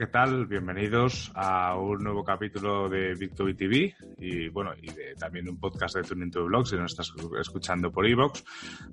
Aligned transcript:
¿Qué 0.00 0.06
tal? 0.06 0.46
Bienvenidos 0.46 1.30
a 1.34 1.76
un 1.76 2.02
nuevo 2.02 2.24
capítulo 2.24 2.88
de 2.88 3.14
Bitcoin 3.14 3.54
TV 3.54 3.94
y 4.16 4.48
bueno, 4.48 4.72
y 4.80 4.86
de, 4.86 5.14
también 5.14 5.46
un 5.46 5.60
podcast 5.60 5.94
de 5.94 6.02
Tuning 6.02 6.30
to 6.30 6.46
Blogs 6.46 6.70
si 6.70 6.76
nos 6.76 6.92
estás 6.92 7.12
escuchando 7.38 7.92
por 7.92 8.08
iVoox. 8.08 8.42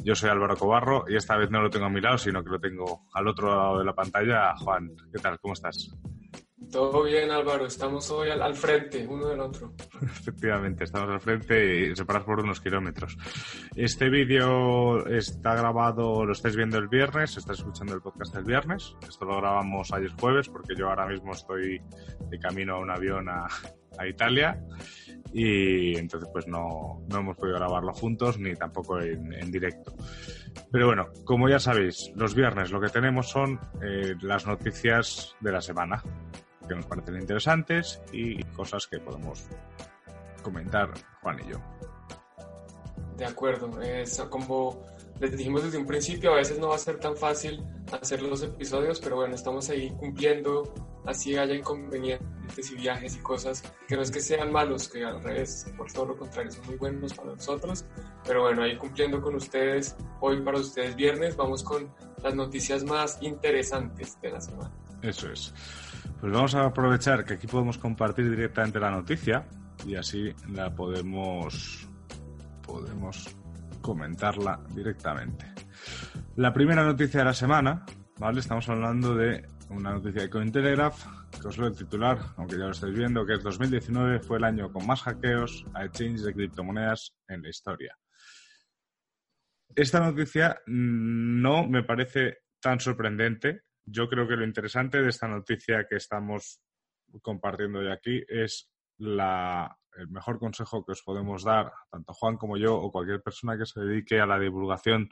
Yo 0.04 0.16
soy 0.16 0.30
Álvaro 0.30 0.58
Cobarro 0.58 1.06
y 1.08 1.16
esta 1.16 1.38
vez 1.38 1.50
no 1.50 1.62
lo 1.62 1.70
tengo 1.70 1.86
a 1.86 1.90
mi 1.90 2.02
lado, 2.02 2.18
sino 2.18 2.44
que 2.44 2.50
lo 2.50 2.60
tengo 2.60 3.06
al 3.14 3.26
otro 3.26 3.56
lado 3.56 3.80
de 3.80 3.86
la 3.86 3.96
pantalla. 3.96 4.54
Juan, 4.58 4.92
¿qué 5.10 5.20
tal? 5.20 5.40
¿Cómo 5.40 5.54
estás? 5.54 5.96
Todo 6.72 7.04
bien, 7.04 7.32
Álvaro. 7.32 7.66
Estamos 7.66 8.10
hoy 8.12 8.30
al, 8.30 8.56
frente, 8.56 9.06
uno 9.08 9.28
del 9.28 9.40
otro. 9.40 9.74
Efectivamente, 10.02 10.84
estamos 10.84 11.10
al 11.10 11.22
frente 11.22 11.90
y 11.90 11.96
separados 11.96 12.26
por 12.26 12.40
unos 12.40 12.60
kilómetros. 12.60 13.18
Este 13.76 14.10
vídeo 14.10 15.06
está 15.08 15.56
grabado, 15.56 16.26
lo 16.26 16.34
estáis 16.34 16.56
viendo 16.56 16.78
el 16.78 16.88
viernes, 16.88 17.38
estáis 17.38 17.60
escuchando 17.60 17.94
el 17.94 18.02
podcast 18.02 18.36
el 18.36 18.44
viernes. 18.44 18.96
Esto 19.08 19.26
lo 19.26 19.38
grabamos 19.38 19.92
ayer 19.94 20.12
jueves 20.20 20.50
porque 20.50 20.76
yo 20.76 20.90
ahora 20.90 21.08
mismo 21.08 21.32
estoy 21.32 21.82
de 22.30 22.40
camino 22.40 22.76
a 22.76 22.80
un 22.80 22.92
avión 22.92 23.30
a, 23.30 23.48
Italia 24.06 24.62
y 25.34 25.98
entonces 25.98 26.30
pues 26.32 26.48
no, 26.48 27.04
hemos 27.10 27.38
podido 27.38 27.58
grabarlo 27.58 27.94
juntos 27.94 28.38
ni 28.38 28.56
tampoco 28.56 29.00
en, 29.00 29.52
directo. 29.52 29.94
Pero 30.72 30.88
bueno, 30.88 31.08
como 31.24 31.50
ya 31.50 31.60
sabéis, 31.60 32.12
los 32.16 32.36
viernes 32.36 32.72
lo 32.72 32.82
que 32.82 32.90
tenemos 32.90 33.30
son 33.30 33.60
eh, 33.82 34.16
las 34.22 34.46
noticias 34.46 35.36
de 35.40 35.52
la 35.52 35.62
semana 35.62 36.04
que 36.68 36.76
nos 36.76 36.86
parecen 36.86 37.16
interesantes 37.16 38.02
y 38.12 38.44
cosas 38.46 38.88
que 38.88 39.00
podemos 39.00 39.48
comentar 40.42 40.90
Juan 41.22 41.40
y 41.46 41.52
yo. 41.52 41.62
De 43.18 43.26
acuerdo, 43.26 43.82
es 43.82 44.22
como 44.30 44.86
les 45.20 45.36
dijimos 45.36 45.64
desde 45.64 45.78
un 45.78 45.88
principio, 45.88 46.34
a 46.34 46.36
veces 46.36 46.60
no 46.60 46.70
va 46.70 46.76
a 46.76 46.80
ser 46.80 47.00
tan 47.00 47.16
fácil 47.16 47.64
hacer 47.92 48.22
los 48.22 48.44
episodios, 48.44 49.00
pero 49.00 49.16
bueno, 49.16 49.34
estamos 49.34 49.70
ahí 49.70 49.90
cumpliendo, 49.98 50.74
así 51.08 51.36
haya 51.36 51.56
inconvenientes 51.56 52.72
y 52.72 52.76
viajes 52.76 53.16
y 53.16 53.20
cosas, 53.20 53.64
que 53.88 53.96
no 53.96 54.02
es 54.02 54.12
que 54.12 54.20
sean 54.20 54.52
malos, 54.52 54.88
que 54.90 55.04
al 55.04 55.24
revés, 55.24 55.72
por 55.76 55.92
todo 55.92 56.08
lo 56.08 56.18
contrario, 56.18 56.52
son 56.52 56.66
muy 56.68 56.76
buenos 56.76 57.14
para 57.14 57.34
nosotros, 57.34 57.86
pero 58.26 58.44
bueno, 58.44 58.64
ahí 58.64 58.78
cumpliendo 58.78 59.22
con 59.22 59.36
ustedes, 59.36 59.96
hoy 60.20 60.42
para 60.42 60.60
ustedes 60.60 60.96
viernes, 60.96 61.36
vamos 61.36 61.64
con 61.64 61.90
las 62.22 62.36
noticias 62.36 62.84
más 62.84 63.18
interesantes 63.22 64.20
de 64.22 64.32
la 64.32 64.42
semana. 64.42 64.72
Eso 65.02 65.32
es. 65.32 65.54
Pues 66.20 66.32
vamos 66.32 66.56
a 66.56 66.66
aprovechar 66.66 67.24
que 67.24 67.36
aquí 67.36 67.48
podemos 67.48 67.78
compartir 67.78 68.30
directamente 68.30 68.80
la 68.80 68.92
noticia 68.92 69.48
y 69.86 69.96
así 69.96 70.34
la 70.50 70.74
podemos 70.74 71.88
podemos 72.64 73.36
comentarla 73.82 74.60
directamente. 74.74 75.46
La 76.36 76.52
primera 76.52 76.84
noticia 76.84 77.20
de 77.20 77.26
la 77.26 77.34
semana, 77.34 77.86
¿vale? 78.20 78.42
Estamos 78.42 78.68
hablando 78.68 79.16
de 79.16 79.48
una 79.70 79.92
noticia 79.92 80.24
de 80.24 80.30
Cointelegraph, 80.30 81.06
que 81.42 81.48
os 81.48 81.58
lo 81.58 81.72
titular, 81.72 82.20
aunque 82.38 82.58
ya 82.58 82.66
lo 82.66 82.72
estáis 82.72 82.96
viendo, 82.96 83.26
que 83.26 83.34
es 83.34 83.44
2019 83.44 84.20
fue 84.20 84.38
el 84.38 84.44
año 84.44 84.72
con 84.72 84.86
más 84.86 85.02
hackeos 85.04 85.66
a 85.74 85.86
exchanges 85.86 86.24
de 86.24 86.34
criptomonedas 86.34 87.16
en 87.28 87.42
la 87.42 87.50
historia. 87.50 87.98
Esta 89.76 90.00
noticia 90.00 90.62
no 90.66 91.68
me 91.68 91.84
parece 91.84 92.40
tan 92.60 92.80
sorprendente 92.80 93.68
yo 93.90 94.10
creo 94.10 94.28
que 94.28 94.36
lo 94.36 94.44
interesante 94.44 95.02
de 95.02 95.10
esta 95.10 95.28
noticia 95.28 95.88
que 95.88 95.96
estamos 95.96 96.62
compartiendo 97.22 97.80
hoy 97.80 97.90
aquí 97.90 98.22
es 98.28 98.70
la, 98.98 99.78
el 99.98 100.10
mejor 100.10 100.40
consejo 100.40 100.86
que 100.86 100.92
os 100.92 101.02
podemos 101.04 101.44
dar, 101.44 101.72
tanto 101.90 102.14
Juan 102.14 102.36
como 102.36 102.58
yo 102.58 102.76
o 102.76 102.92
cualquier 102.92 103.22
persona 103.22 103.58
que 103.58 103.66
se 103.66 103.80
dedique 103.80 104.20
a 104.20 104.26
la 104.26 104.40
divulgación 104.40 105.10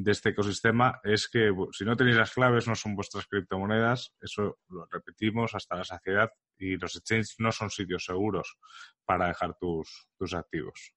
de 0.00 0.12
este 0.12 0.28
ecosistema, 0.28 1.00
es 1.02 1.28
que 1.28 1.52
si 1.72 1.84
no 1.84 1.96
tenéis 1.96 2.16
las 2.16 2.32
claves 2.32 2.68
no 2.68 2.76
son 2.76 2.94
vuestras 2.94 3.26
criptomonedas, 3.26 4.14
eso 4.20 4.58
lo 4.68 4.86
repetimos 4.90 5.56
hasta 5.56 5.74
la 5.74 5.84
saciedad 5.84 6.30
y 6.56 6.76
los 6.76 6.94
exchanges 6.94 7.34
no 7.38 7.50
son 7.50 7.68
sitios 7.68 8.04
seguros 8.04 8.58
para 9.04 9.26
dejar 9.26 9.56
tus, 9.58 10.08
tus 10.16 10.34
activos. 10.34 10.94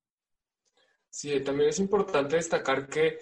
Sí, 1.09 1.39
también 1.41 1.69
es 1.69 1.79
importante 1.79 2.35
destacar 2.35 2.87
que 2.87 3.17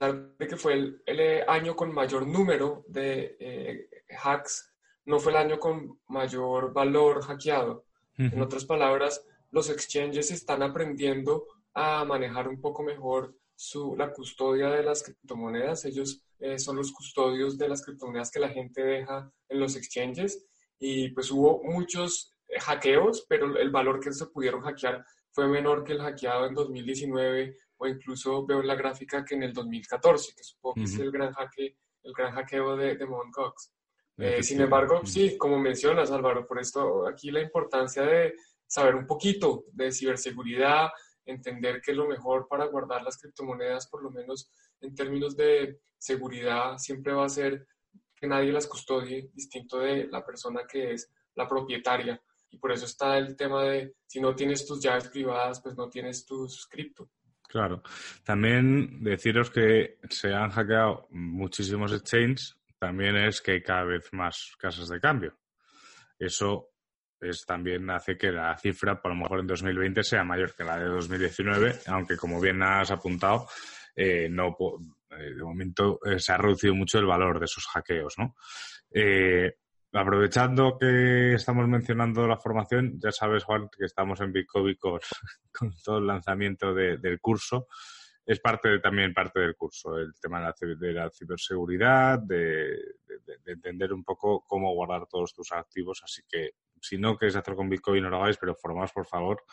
de 0.00 0.48
que 0.48 0.56
fue 0.56 0.74
el, 0.74 1.02
eh, 1.06 1.44
año 1.46 1.74
con 1.74 1.92
mayor 1.92 2.26
número 2.26 2.84
de 2.86 3.36
eh, 3.38 3.88
hacks, 4.22 4.72
no 5.06 5.18
fue 5.18 5.32
el 5.32 5.38
año 5.38 5.58
con 5.58 6.00
mayor 6.06 6.72
valor 6.72 7.22
hackeado. 7.22 7.84
En 8.16 8.40
otras 8.42 8.66
palabras, 8.66 9.24
los 9.50 9.70
exchanges 9.70 10.30
están 10.30 10.62
aprendiendo 10.62 11.46
a 11.74 12.04
manejar 12.04 12.48
un 12.48 12.60
poco 12.60 12.82
mejor 12.82 13.34
su, 13.60 13.94
la 13.94 14.10
custodia 14.10 14.70
de 14.70 14.82
las 14.82 15.02
criptomonedas. 15.02 15.84
Ellos 15.84 16.22
eh, 16.38 16.58
son 16.58 16.76
los 16.76 16.92
custodios 16.92 17.58
de 17.58 17.68
las 17.68 17.84
criptomonedas 17.84 18.30
que 18.30 18.40
la 18.40 18.48
gente 18.48 18.82
deja 18.82 19.30
en 19.50 19.60
los 19.60 19.76
exchanges 19.76 20.46
y 20.78 21.10
pues 21.10 21.30
hubo 21.30 21.62
muchos 21.62 22.34
hackeos, 22.58 23.26
pero 23.28 23.58
el 23.58 23.70
valor 23.70 24.00
que 24.00 24.12
se 24.14 24.26
pudieron 24.28 24.62
hackear 24.62 25.04
fue 25.30 25.46
menor 25.46 25.84
que 25.84 25.92
el 25.92 26.00
hackeado 26.00 26.46
en 26.46 26.54
2019 26.54 27.54
o 27.76 27.86
incluso 27.86 28.46
veo 28.46 28.62
la 28.62 28.74
gráfica 28.76 29.22
que 29.26 29.34
en 29.34 29.42
el 29.42 29.52
2014, 29.52 30.32
que 30.34 30.42
supongo 30.42 30.76
que 30.76 30.84
es 30.84 30.98
el 30.98 31.10
gran, 31.10 31.34
hacke, 31.34 31.76
el 32.02 32.12
gran 32.14 32.34
hackeo 32.34 32.76
de, 32.78 32.96
de. 32.96 33.04
Gox. 33.04 33.72
Eh, 34.16 34.42
sin 34.42 34.62
embargo, 34.62 35.02
sí, 35.04 35.36
como 35.36 35.58
mencionas, 35.58 36.10
Álvaro, 36.10 36.46
por 36.46 36.58
esto 36.58 37.06
aquí 37.06 37.30
la 37.30 37.42
importancia 37.42 38.02
de 38.02 38.34
saber 38.66 38.94
un 38.94 39.06
poquito 39.06 39.64
de 39.72 39.92
ciberseguridad, 39.92 40.88
entender 41.30 41.80
que 41.80 41.92
lo 41.92 42.06
mejor 42.06 42.46
para 42.48 42.66
guardar 42.66 43.02
las 43.02 43.18
criptomonedas, 43.18 43.88
por 43.88 44.02
lo 44.02 44.10
menos 44.10 44.50
en 44.80 44.94
términos 44.94 45.36
de 45.36 45.80
seguridad, 45.98 46.78
siempre 46.78 47.12
va 47.12 47.24
a 47.24 47.28
ser 47.28 47.66
que 48.14 48.26
nadie 48.26 48.52
las 48.52 48.66
custodie, 48.66 49.30
distinto 49.32 49.78
de 49.78 50.06
la 50.08 50.24
persona 50.24 50.62
que 50.70 50.92
es 50.92 51.10
la 51.34 51.48
propietaria. 51.48 52.20
Y 52.50 52.58
por 52.58 52.72
eso 52.72 52.84
está 52.84 53.16
el 53.16 53.36
tema 53.36 53.64
de 53.64 53.94
si 54.06 54.20
no 54.20 54.34
tienes 54.34 54.66
tus 54.66 54.82
llaves 54.82 55.08
privadas, 55.08 55.60
pues 55.62 55.76
no 55.76 55.88
tienes 55.88 56.26
tus 56.26 56.66
cripto. 56.66 57.08
Claro. 57.48 57.82
También 58.24 59.02
deciros 59.02 59.50
que 59.50 59.98
se 60.08 60.32
han 60.32 60.50
hackeado 60.50 61.06
muchísimos 61.10 61.92
exchanges, 61.92 62.56
también 62.78 63.16
es 63.16 63.40
que 63.40 63.52
hay 63.52 63.62
cada 63.62 63.84
vez 63.84 64.08
más 64.12 64.54
casas 64.58 64.88
de 64.88 65.00
cambio. 65.00 65.36
Eso 66.18 66.70
es, 67.20 67.44
también 67.44 67.88
hace 67.90 68.16
que 68.16 68.32
la 68.32 68.56
cifra, 68.56 69.00
por 69.00 69.12
lo 69.12 69.18
mejor 69.18 69.40
en 69.40 69.46
2020, 69.46 70.02
sea 70.02 70.24
mayor 70.24 70.54
que 70.54 70.64
la 70.64 70.78
de 70.78 70.86
2019, 70.86 71.80
aunque 71.86 72.16
como 72.16 72.40
bien 72.40 72.62
has 72.62 72.90
apuntado, 72.90 73.46
eh, 73.94 74.28
no, 74.30 74.56
eh, 75.10 75.34
de 75.34 75.42
momento 75.42 76.00
eh, 76.04 76.18
se 76.18 76.32
ha 76.32 76.38
reducido 76.38 76.74
mucho 76.74 76.98
el 76.98 77.06
valor 77.06 77.38
de 77.38 77.44
esos 77.44 77.66
hackeos, 77.66 78.14
¿no? 78.18 78.34
aprovechando 79.92 80.78
que 80.78 81.34
estamos 81.34 81.66
mencionando 81.66 82.26
la 82.26 82.36
formación, 82.36 82.98
ya 83.00 83.10
sabes, 83.10 83.42
Juan, 83.42 83.68
que 83.68 83.86
estamos 83.86 84.20
en 84.20 84.32
Bitcoin 84.32 84.76
con, 84.76 85.00
todo 85.84 85.98
el 85.98 86.06
lanzamiento 86.06 86.72
del 86.72 87.20
curso. 87.20 87.66
Es 88.24 88.38
parte 88.38 88.78
también 88.78 89.12
parte 89.12 89.40
del 89.40 89.56
curso, 89.56 89.98
el 89.98 90.12
tema 90.20 90.38
de 90.38 90.92
la, 90.92 91.10
ciberseguridad, 91.10 92.20
de, 92.20 92.78
entender 93.46 93.92
un 93.92 94.04
poco 94.04 94.44
cómo 94.46 94.72
guardar 94.74 95.08
todos 95.08 95.34
tus 95.34 95.50
activos. 95.50 96.00
Así 96.04 96.22
que 96.28 96.50
si 96.80 96.98
no 96.98 97.16
queréis 97.16 97.36
hacer 97.36 97.54
con 97.54 97.68
Bitcoin, 97.68 98.02
no 98.02 98.10
lo 98.10 98.22
hagáis, 98.22 98.38
pero 98.38 98.54
formaos, 98.54 98.92
por 98.92 99.06
favor, 99.06 99.44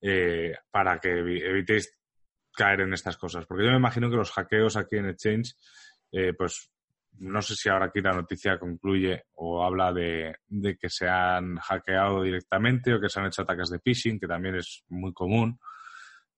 eh, 0.00 0.54
para 0.70 0.98
que 0.98 1.18
evitéis 1.18 1.96
caer 2.52 2.80
en 2.80 2.94
estas 2.94 3.16
cosas. 3.16 3.46
Porque 3.46 3.64
yo 3.64 3.70
me 3.70 3.76
imagino 3.76 4.10
que 4.10 4.16
los 4.16 4.30
hackeos 4.32 4.76
aquí 4.76 4.96
en 4.96 5.08
Exchange, 5.08 5.54
eh, 6.12 6.32
pues 6.32 6.70
no 7.18 7.42
sé 7.42 7.54
si 7.54 7.68
ahora 7.68 7.86
aquí 7.86 8.00
la 8.00 8.12
noticia 8.12 8.58
concluye 8.58 9.24
o 9.34 9.64
habla 9.64 9.92
de, 9.92 10.34
que 10.80 10.88
se 10.88 11.08
han 11.08 11.56
hackeado 11.56 12.22
directamente 12.22 12.94
o 12.94 13.00
que 13.00 13.08
se 13.08 13.20
han 13.20 13.26
hecho 13.26 13.42
ataques 13.42 13.70
de 13.70 13.78
phishing, 13.78 14.18
que 14.18 14.26
también 14.26 14.56
es 14.56 14.84
muy 14.88 15.12
común, 15.12 15.58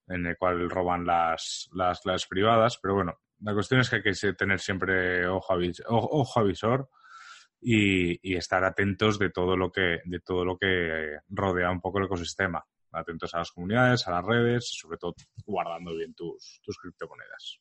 en 0.08 0.26
el 0.26 0.37
cual 0.37 0.69
roban 0.69 1.06
las, 1.06 1.69
las 1.73 2.26
privadas. 2.26 2.78
Pero 2.81 2.94
bueno, 2.94 3.19
la 3.40 3.55
cuestión 3.55 3.81
es 3.81 3.88
que 3.88 3.96
hay 3.96 4.02
que 4.02 4.32
tener 4.34 4.61
siempre 4.61 5.26
ojo, 5.26 5.55
ojo 5.88 6.40
avisor 6.40 6.88
y, 7.68 8.36
estar 8.36 8.62
atentos 8.64 9.18
de 9.18 9.30
todo 9.30 9.56
lo 9.56 9.72
que 9.72 10.00
de 10.04 10.20
todo 10.20 10.44
lo 10.44 10.56
que 10.56 11.18
rodea 11.28 11.70
un 11.70 11.80
poco 11.80 11.98
el 11.98 12.04
ecosistema. 12.04 12.64
Atentos 12.92 13.34
a 13.34 13.38
las 13.38 13.50
comunidades, 13.50 14.06
a 14.06 14.12
las 14.12 14.24
redes 14.24 14.70
y 14.72 14.78
sobre 14.78 14.98
todo 14.98 15.14
guardando 15.44 15.94
bien 15.96 16.14
tus, 16.14 16.60
tus 16.62 16.78
criptomonedas. 16.78 17.58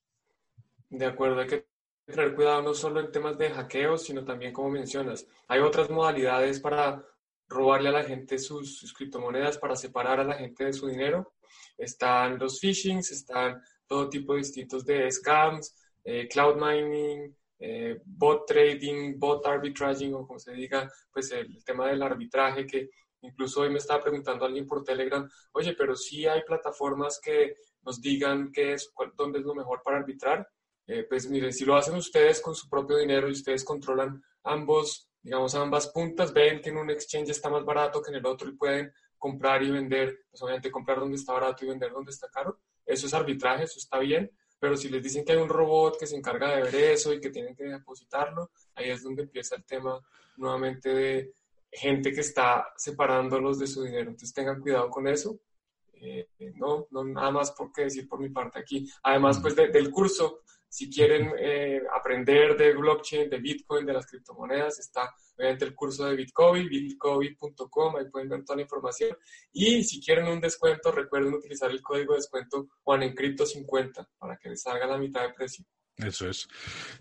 De 0.90 1.06
acuerdo, 1.08 1.42
hay 1.42 1.48
que 1.48 1.66
tener 2.06 2.36
cuidado 2.36 2.62
no 2.62 2.74
solo 2.76 3.00
en 3.00 3.12
temas 3.12 3.38
de 3.38 3.50
hackeo, 3.50 3.98
sino 3.98 4.24
también, 4.24 4.54
como 4.54 4.70
mencionas, 4.70 5.28
hay 5.48 5.60
otras 5.60 5.90
modalidades 5.90 6.60
para 6.60 7.04
robarle 7.50 7.90
a 7.90 7.94
la 7.94 8.04
gente 8.04 8.38
sus, 8.38 8.94
criptomonedas, 8.96 9.58
para 9.58 9.76
separar 9.76 10.20
a 10.20 10.24
la 10.24 10.36
gente 10.36 10.66
de 10.66 10.74
su 10.74 10.88
dinero. 10.88 11.34
Están 11.78 12.38
los 12.38 12.60
phishings, 12.60 13.12
están 13.12 13.60
todo 13.88 14.08
tipo 14.08 14.34
de 14.34 14.40
distintos 14.40 14.86
de 14.86 15.12
scams, 15.12 15.76
eh, 16.04 16.28
cloud 16.28 16.56
mining, 16.58 17.36
eh, 17.60 18.00
bot 18.06 18.46
trading, 18.46 19.18
bot 19.18 19.46
arbitraging 19.46 20.14
o 20.14 20.28
como 20.28 20.40
se 20.40 20.54
diga, 20.54 20.92
pues 21.12 21.32
el, 21.32 21.64
tema 21.64 21.88
del 21.88 22.02
arbitraje 22.02 22.66
que 22.66 22.90
incluso 23.22 23.62
hoy 23.62 23.70
me 23.70 23.78
estaba 23.78 24.04
preguntando 24.04 24.46
alguien 24.46 24.68
por 24.68 24.84
Telegram, 24.84 25.28
oye, 25.54 25.74
pero 25.74 25.96
sí 25.96 26.28
hay 26.28 26.44
plataformas 26.44 27.20
que 27.22 27.56
nos 27.82 28.02
digan 28.02 28.52
qué 28.52 28.74
es, 28.74 28.92
dónde 29.16 29.40
es 29.40 29.46
lo 29.46 29.56
mejor 29.56 29.82
para 29.84 29.98
arbitrar. 29.98 30.48
Eh, 30.88 31.06
pues 31.10 31.28
miren, 31.30 31.52
si 31.52 31.66
lo 31.66 31.76
hacen 31.76 31.96
ustedes 31.96 32.42
con 32.42 32.54
su 32.54 32.70
propio 32.70 32.98
dinero 32.98 33.28
y 33.28 33.32
ustedes 33.32 33.64
controlan 33.64 34.22
ambos, 34.44 35.10
digamos, 35.22 35.56
ambas 35.56 35.90
puntas, 35.90 36.32
ven 36.32 36.62
que 36.62 36.70
en 36.70 36.78
un 36.78 36.92
exchange 36.92 37.30
está 37.30 37.50
más 37.50 37.66
barato 37.66 38.02
que 38.02 38.12
en 38.12 38.18
el 38.18 38.26
otro 38.26 38.50
y 38.50 38.56
pueden 38.56 38.92
comprar 39.18 39.64
y 39.64 39.72
vender, 39.72 40.20
pues 40.30 40.42
obviamente 40.44 40.70
comprar 40.70 41.00
donde 41.00 41.16
está 41.16 41.34
barato 41.34 41.66
y 41.66 41.70
vender 41.70 41.92
donde 41.92 42.12
está 42.12 42.30
caro. 42.30 42.60
Eso 42.86 43.08
es 43.08 43.14
arbitraje, 43.16 43.64
eso 43.64 43.80
está 43.80 43.98
bien, 43.98 44.30
pero 44.66 44.78
si 44.78 44.90
les 44.90 45.04
dicen 45.04 45.24
que 45.24 45.34
hay 45.34 45.38
un 45.38 45.48
robot 45.48 45.96
que 46.00 46.08
se 46.08 46.16
encarga 46.16 46.56
de 46.56 46.64
ver 46.64 46.74
eso 46.74 47.14
y 47.14 47.22
que 47.22 47.30
tienen 47.30 47.56
que 47.56 47.66
depositarlo, 47.66 48.50
ahí 48.74 48.90
es 48.90 49.04
donde 49.04 49.22
empieza 49.22 49.56
el 49.56 49.64
tema 49.64 50.02
nuevamente 50.38 50.90
de 50.92 51.34
gente 51.72 52.12
que 52.12 52.22
está 52.22 52.74
separándolos 52.76 53.60
de 53.60 53.68
su 53.68 53.84
dinero. 53.84 54.10
Entonces 54.10 54.34
tengan 54.34 54.60
cuidado 54.60 54.90
con 54.90 55.08
eso. 55.08 55.40
Eh, 55.94 56.30
no, 56.56 56.88
no, 56.90 57.04
nada 57.04 57.30
más 57.30 57.52
por 57.52 57.72
qué 57.72 57.84
decir 57.84 58.10
por 58.10 58.20
mi 58.20 58.30
parte 58.30 58.58
aquí. 58.58 58.90
Además, 59.04 59.40
pues 59.40 59.56
del 59.56 59.92
curso, 59.92 60.42
si 60.76 60.90
quieren 60.90 61.32
eh, 61.40 61.82
aprender 61.98 62.58
de 62.58 62.74
blockchain, 62.74 63.30
de 63.30 63.40
Bitcoin, 63.40 63.86
de 63.86 63.94
las 63.94 64.06
criptomonedas, 64.08 64.78
está 64.80 65.10
obviamente 65.38 65.64
el 65.64 65.74
curso 65.74 66.06
de 66.06 66.18
Bitcoin, 66.18 66.68
bitcoin.com, 66.68 67.96
ahí 67.96 68.10
pueden 68.12 68.28
ver 68.28 68.44
toda 68.44 68.58
la 68.58 68.64
información. 68.64 69.18
Y 69.54 69.86
si 69.86 70.04
quieren 70.04 70.28
un 70.28 70.42
descuento, 70.42 70.92
recuerden 70.92 71.34
utilizar 71.34 71.72
el 71.72 71.82
código 71.82 72.12
de 72.12 72.18
descuento 72.18 72.68
JuanEncripto50 72.84 74.06
para 74.18 74.36
que 74.36 74.50
les 74.50 74.64
salga 74.64 74.86
la 74.86 74.98
mitad 74.98 75.22
de 75.22 75.34
precio. 75.34 75.64
Eso 75.96 76.28
es. 76.28 76.46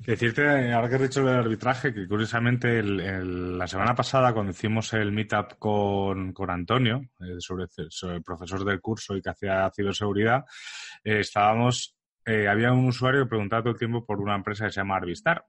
Decirte, 0.07 0.73
ahora 0.73 0.89
que 0.89 0.95
he 0.95 1.09
dicho 1.09 1.23
el 1.23 1.29
arbitraje, 1.31 1.93
que 1.93 2.07
curiosamente 2.07 2.81
la 2.81 3.67
semana 3.67 3.93
pasada, 3.93 4.33
cuando 4.33 4.53
hicimos 4.53 4.93
el 4.93 5.11
meetup 5.11 5.59
con, 5.59 6.33
con 6.33 6.49
Antonio, 6.49 7.03
eh, 7.19 7.41
sobre, 7.41 7.65
el 7.75 8.23
profesor 8.23 8.65
del 8.65 8.81
curso 8.81 9.17
y 9.17 9.21
que 9.21 9.31
hacía 9.31 9.69
ciberseguridad, 9.75 10.45
eh, 11.03 11.19
estábamos 11.19 11.97
eh, 12.27 12.49
había 12.49 12.73
un 12.73 12.87
usuario 12.87 13.25
que 13.25 13.31
preguntaba 13.31 13.63
todo 13.63 13.73
el 13.73 13.79
tiempo 13.79 14.05
por 14.05 14.21
una 14.21 14.35
empresa 14.35 14.67
que 14.67 14.73
se 14.73 14.81
llama 14.81 14.97
Arvistar, 14.97 15.45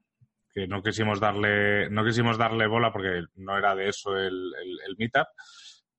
que 0.52 0.66
no 0.66 0.82
quisimos 0.82 1.20
darle, 1.20 1.88
no 1.90 2.04
quisimos 2.04 2.38
darle 2.38 2.66
bola 2.66 2.92
porque 2.92 3.24
no 3.36 3.56
era 3.56 3.74
de 3.74 3.88
eso 3.88 4.16
el, 4.16 4.52
meetup, 4.98 5.26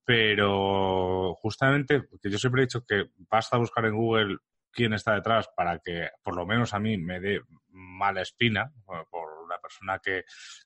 pero 0.04 1.36
justamente, 1.36 2.02
porque 2.02 2.30
yo 2.30 2.38
siempre 2.38 2.62
he 2.62 2.66
dicho 2.66 2.84
que 2.86 3.06
basta 3.30 3.58
buscar 3.58 3.86
en 3.86 3.96
Google 3.96 4.38
quién 4.72 4.94
está 4.94 5.16
detrás 5.16 5.50
para 5.56 5.80
que 5.80 6.10
por 6.24 6.36
lo 6.36 6.46
menos 6.46 6.74
a 6.74 6.80
mí 6.80 6.98
me 6.98 7.20
dé 7.20 7.42
mala 7.70 8.22
espina 8.22 8.72
por 8.86 9.50
la 9.50 9.60
persona 9.60 10.00
que, 10.00 10.24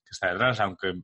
está 0.10 0.31
detrás, 0.31 0.60
aunque 0.60 1.02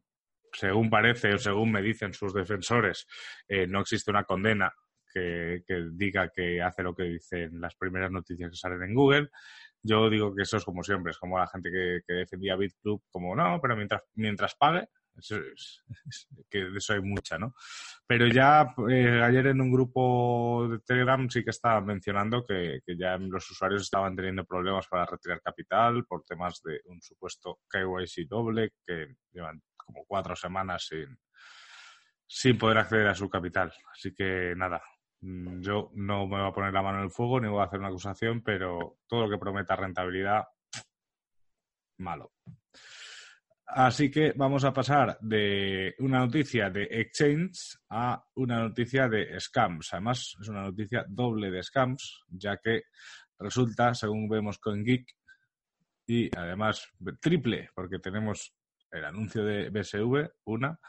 según 0.52 0.90
parece 0.90 1.34
o 1.34 1.38
según 1.38 1.72
me 1.72 1.82
dicen 1.82 2.14
sus 2.14 2.34
defensores, 2.34 3.08
eh, 3.48 3.68
no 3.68 3.82
existe 3.82 4.12
una 4.12 4.24
condena 4.24 4.74
que, 5.14 5.64
diga 5.92 6.30
que 6.30 6.62
hace 6.62 6.84
lo 6.84 6.96
que 6.96 7.04
dicen 7.04 7.60
las 7.60 7.76
primeras 7.76 8.12
noticias 8.12 8.50
que 8.50 8.58
salen 8.58 8.84
en 8.84 8.94
Google. 8.94 9.30
Yo 9.82 10.10
digo 10.10 10.36
que 10.36 10.44
eso 10.44 10.58
es 10.58 10.66
como 10.66 10.84
siempre, 10.84 11.12
es 11.12 11.18
como 11.18 11.38
la 11.38 11.48
gente 11.48 11.72
que, 11.72 12.14
defendía 12.14 12.56
BitClub, 12.56 13.04
como 13.10 13.36
no, 13.36 13.60
pero 13.62 13.76
mientras, 13.76 14.02
mientras 14.16 14.56
pague, 14.56 14.88
que 16.50 16.66
de 16.66 16.78
eso 16.78 16.94
hay 16.94 17.02
mucha, 17.02 17.38
¿no? 17.38 17.56
Pero 18.06 18.28
ya 18.28 18.74
eh, 18.90 19.22
ayer 19.24 19.48
en 19.48 19.62
un 19.62 19.72
grupo 19.72 20.68
de 20.70 20.80
Telegram 20.80 21.30
sí 21.30 21.44
que 21.44 21.50
estaba 21.50 21.82
mencionando 21.82 22.46
que, 22.46 22.82
ya 22.98 23.18
los 23.18 23.50
usuarios 23.50 23.82
estaban 23.84 24.16
teniendo 24.16 24.46
problemas 24.46 24.88
para 24.88 25.06
retirar 25.06 25.42
capital 25.42 26.06
por 26.06 26.24
temas 26.24 26.62
de 26.64 26.82
un 26.86 27.02
supuesto 27.02 27.60
KYC 27.70 28.28
doble 28.28 28.74
que 28.86 29.16
llevan 29.32 29.62
como 29.76 30.06
cuatro 30.06 30.36
semanas 30.36 30.88
sin, 30.88 31.18
sin 32.28 32.58
poder 32.58 32.80
acceder 32.80 33.08
a 33.08 33.16
su 33.16 33.30
capital. 33.30 33.74
Así 33.94 34.14
que 34.14 34.54
nada, 34.56 34.82
yo 35.22 35.92
no 35.96 36.28
me 36.28 36.38
voy 36.38 36.48
a 36.48 36.54
poner 36.54 36.74
la 36.74 36.82
mano 36.82 37.00
en 37.00 37.06
el 37.06 37.12
fuego 37.12 37.40
ni 37.40 37.48
voy 37.48 37.62
a 37.62 37.66
hacer 37.66 37.80
una 37.80 37.90
acusación, 37.90 38.42
pero 38.42 39.00
todo 39.08 39.24
lo 39.24 39.30
que 39.30 39.38
prometa 39.38 39.76
rentabilidad, 39.76 40.46
malo. 41.98 42.34
Así 43.70 44.10
que 44.10 44.32
vamos 44.34 44.64
a 44.64 44.74
pasar 44.74 45.18
de 45.20 45.94
una 46.00 46.20
noticia 46.20 46.70
de 46.70 46.84
exchange 46.84 47.78
a 47.90 48.24
una 48.36 48.60
noticia 48.60 49.10
de 49.10 49.38
scams. 49.40 49.94
Además, 49.94 50.38
es 50.40 50.48
una 50.48 50.62
noticia 50.62 51.06
doble 51.08 51.52
de 51.52 51.62
scams, 51.62 52.24
ya 52.30 52.58
que 52.58 52.84
resulta, 53.38 53.94
según 53.94 54.30
vemos 54.30 54.58
con 54.60 54.84
Geek, 54.84 55.14
y 56.06 56.30
además 56.38 56.88
triple, 57.20 57.70
porque 57.76 58.00
tenemos 58.00 58.54
el 58.90 59.04
anuncio 59.04 59.44
de 59.44 59.70
BSV, 59.70 60.30
una, 60.46 60.80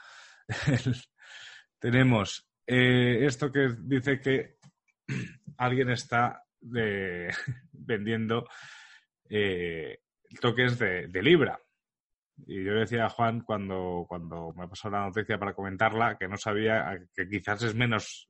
tenemos 1.81 2.48
eh, 2.71 3.25
esto 3.25 3.51
que 3.51 3.75
dice 3.79 4.21
que 4.21 4.59
alguien 5.57 5.89
está 5.89 6.45
vendiendo 7.73 8.47
eh, 9.31 10.01
toques 10.39 10.79
de, 10.79 11.23
Libra. 11.23 11.59
Y 12.47 12.63
yo 12.63 12.73
le 12.73 12.81
decía 12.81 13.07
a 13.07 13.11
Juan 13.11 13.41
cuando, 13.41 14.05
cuando 14.07 14.53
me 14.53 14.69
pasó 14.69 14.91
la 14.91 15.07
noticia 15.07 15.39
para 15.39 15.55
comentarla 15.55 16.19
que 16.19 16.29
no 16.29 16.37
sabía 16.37 17.01
que 17.15 17.27
quizás 17.27 17.63
es 17.63 17.75
menos 17.75 18.29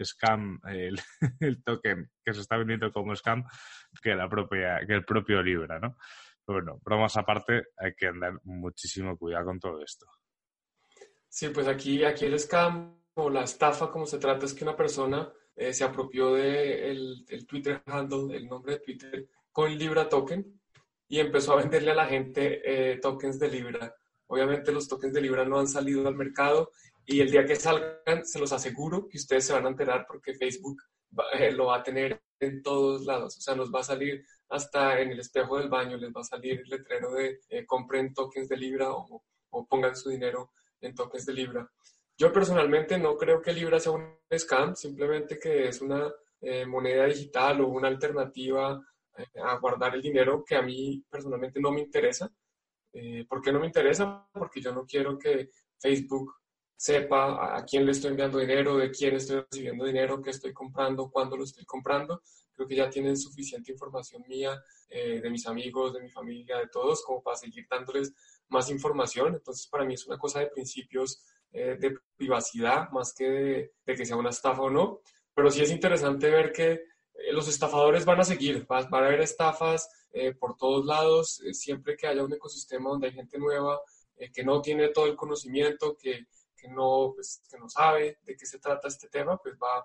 scam 0.00 0.60
el, 1.40 1.64
token 1.64 2.10
que 2.22 2.34
se 2.34 2.42
está 2.42 2.58
vendiendo 2.58 2.92
como 2.92 3.16
scam 3.16 3.42
que 4.02 4.14
la 4.14 4.28
propia 4.28 4.80
que 4.86 4.92
el 4.92 5.04
propio 5.04 5.42
Libra, 5.42 5.80
¿no? 5.80 5.96
Pero 6.44 6.60
bueno, 6.60 6.80
bromas 6.84 7.16
aparte, 7.16 7.68
hay 7.76 7.94
que 7.94 8.06
andar 8.06 8.38
muchísimo 8.44 9.16
cuidado 9.16 9.46
con 9.46 9.58
todo 9.58 9.82
esto. 9.82 10.06
Sí, 11.28 11.48
pues 11.48 11.66
aquí, 11.66 12.04
aquí 12.04 12.26
el 12.26 12.38
scam 12.38 12.98
o 13.18 13.30
la 13.30 13.42
estafa, 13.42 13.90
como 13.90 14.06
se 14.06 14.18
trata, 14.18 14.46
es 14.46 14.54
que 14.54 14.62
una 14.62 14.76
persona 14.76 15.32
eh, 15.56 15.72
se 15.72 15.82
apropió 15.82 16.34
del 16.34 17.24
de 17.26 17.34
el 17.34 17.46
Twitter 17.46 17.82
handle, 17.86 18.36
el 18.36 18.46
nombre 18.46 18.74
de 18.74 18.78
Twitter, 18.78 19.28
con 19.50 19.76
Libra 19.76 20.08
Token 20.08 20.60
y 21.08 21.18
empezó 21.18 21.52
a 21.52 21.56
venderle 21.56 21.90
a 21.90 21.96
la 21.96 22.06
gente 22.06 22.60
eh, 22.64 22.98
tokens 22.98 23.40
de 23.40 23.48
Libra. 23.48 23.92
Obviamente 24.28 24.70
los 24.70 24.86
tokens 24.86 25.12
de 25.12 25.20
Libra 25.20 25.44
no 25.44 25.58
han 25.58 25.66
salido 25.66 26.06
al 26.06 26.14
mercado 26.14 26.70
y 27.04 27.20
el 27.20 27.30
día 27.30 27.44
que 27.44 27.56
salgan, 27.56 28.24
se 28.24 28.38
los 28.38 28.52
aseguro 28.52 29.08
que 29.08 29.18
ustedes 29.18 29.46
se 29.46 29.52
van 29.52 29.66
a 29.66 29.70
enterar 29.70 30.06
porque 30.06 30.34
Facebook 30.34 30.80
eh, 31.32 31.50
lo 31.50 31.66
va 31.66 31.78
a 31.78 31.82
tener 31.82 32.22
en 32.38 32.62
todos 32.62 33.04
lados. 33.04 33.36
O 33.36 33.40
sea, 33.40 33.56
nos 33.56 33.74
va 33.74 33.80
a 33.80 33.84
salir 33.84 34.24
hasta 34.48 35.00
en 35.00 35.10
el 35.10 35.18
espejo 35.18 35.58
del 35.58 35.68
baño, 35.68 35.96
les 35.96 36.12
va 36.12 36.20
a 36.20 36.24
salir 36.24 36.60
el 36.60 36.68
letrero 36.68 37.14
de 37.14 37.40
compren 37.66 38.14
tokens 38.14 38.48
de 38.48 38.56
Libra 38.56 38.92
o, 38.92 39.24
o 39.50 39.66
pongan 39.66 39.96
su 39.96 40.10
dinero 40.10 40.52
en 40.80 40.94
tokens 40.94 41.26
de 41.26 41.32
Libra. 41.32 41.68
Yo 42.20 42.32
personalmente 42.32 42.98
no 42.98 43.16
creo 43.16 43.40
que 43.40 43.52
Libra 43.52 43.78
sea 43.78 43.92
un 43.92 44.18
scam, 44.36 44.74
simplemente 44.74 45.38
que 45.38 45.68
es 45.68 45.80
una 45.80 46.12
eh, 46.40 46.66
moneda 46.66 47.06
digital 47.06 47.60
o 47.60 47.68
una 47.68 47.86
alternativa 47.86 48.84
eh, 49.16 49.40
a 49.40 49.56
guardar 49.58 49.94
el 49.94 50.02
dinero 50.02 50.44
que 50.44 50.56
a 50.56 50.62
mí 50.62 51.00
personalmente 51.08 51.60
no 51.60 51.70
me 51.70 51.80
interesa. 51.80 52.28
Eh, 52.92 53.24
¿Por 53.28 53.40
qué 53.40 53.52
no 53.52 53.60
me 53.60 53.66
interesa? 53.66 54.28
Porque 54.32 54.60
yo 54.60 54.72
no 54.74 54.84
quiero 54.84 55.16
que 55.16 55.50
Facebook 55.78 56.34
sepa 56.74 57.56
a 57.56 57.64
quién 57.64 57.86
le 57.86 57.92
estoy 57.92 58.10
enviando 58.10 58.38
dinero, 58.38 58.76
de 58.76 58.90
quién 58.90 59.14
estoy 59.14 59.46
recibiendo 59.48 59.84
dinero, 59.84 60.20
qué 60.20 60.30
estoy 60.30 60.52
comprando, 60.52 61.12
cuándo 61.12 61.36
lo 61.36 61.44
estoy 61.44 61.64
comprando. 61.64 62.20
Creo 62.52 62.66
que 62.66 62.74
ya 62.74 62.90
tienen 62.90 63.16
suficiente 63.16 63.70
información 63.70 64.24
mía, 64.26 64.60
de 64.88 65.30
mis 65.30 65.46
amigos, 65.46 65.94
de 65.94 66.00
mi 66.00 66.10
familia, 66.10 66.58
de 66.58 66.68
todos, 66.68 67.04
como 67.04 67.22
para 67.22 67.36
seguir 67.36 67.66
dándoles 67.70 68.12
más 68.48 68.70
información. 68.70 69.34
Entonces, 69.34 69.68
para 69.68 69.84
mí 69.84 69.94
es 69.94 70.06
una 70.06 70.18
cosa 70.18 70.40
de 70.40 70.48
principios 70.48 71.20
eh, 71.52 71.76
de 71.78 71.96
privacidad 72.16 72.90
más 72.90 73.14
que 73.14 73.24
de, 73.84 73.96
que 73.96 74.04
sea 74.04 74.16
una 74.16 74.30
estafa 74.30 74.62
o 74.62 74.70
no. 74.70 75.00
Pero 75.34 75.50
sí 75.50 75.62
es 75.62 75.70
interesante 75.70 76.30
ver 76.30 76.52
que 76.52 76.72
eh, 76.72 77.32
los 77.32 77.48
estafadores 77.48 78.04
van 78.04 78.20
a 78.20 78.24
seguir, 78.24 78.66
van, 78.66 78.92
a 78.92 78.98
haber 78.98 79.20
estafas 79.20 79.88
eh, 80.12 80.34
por 80.34 80.56
todos 80.56 80.84
lados, 80.84 81.42
siempre 81.52 81.96
que 81.96 82.06
haya 82.06 82.24
un 82.24 82.32
ecosistema 82.32 82.90
donde 82.90 83.08
hay 83.08 83.14
gente 83.14 83.38
nueva 83.38 83.80
que 84.32 84.42
no 84.42 84.60
tiene 84.60 84.88
todo 84.88 85.06
el 85.06 85.14
conocimiento, 85.14 85.96
que, 85.96 86.26
que 86.56 86.68
no, 86.68 87.12
pues, 87.14 87.40
que 87.48 87.56
no 87.56 87.68
sabe 87.68 88.18
de 88.22 88.36
qué 88.36 88.46
se 88.46 88.58
trata 88.58 88.88
este 88.88 89.08
tema, 89.08 89.36
pues 89.36 89.54
va, 89.54 89.78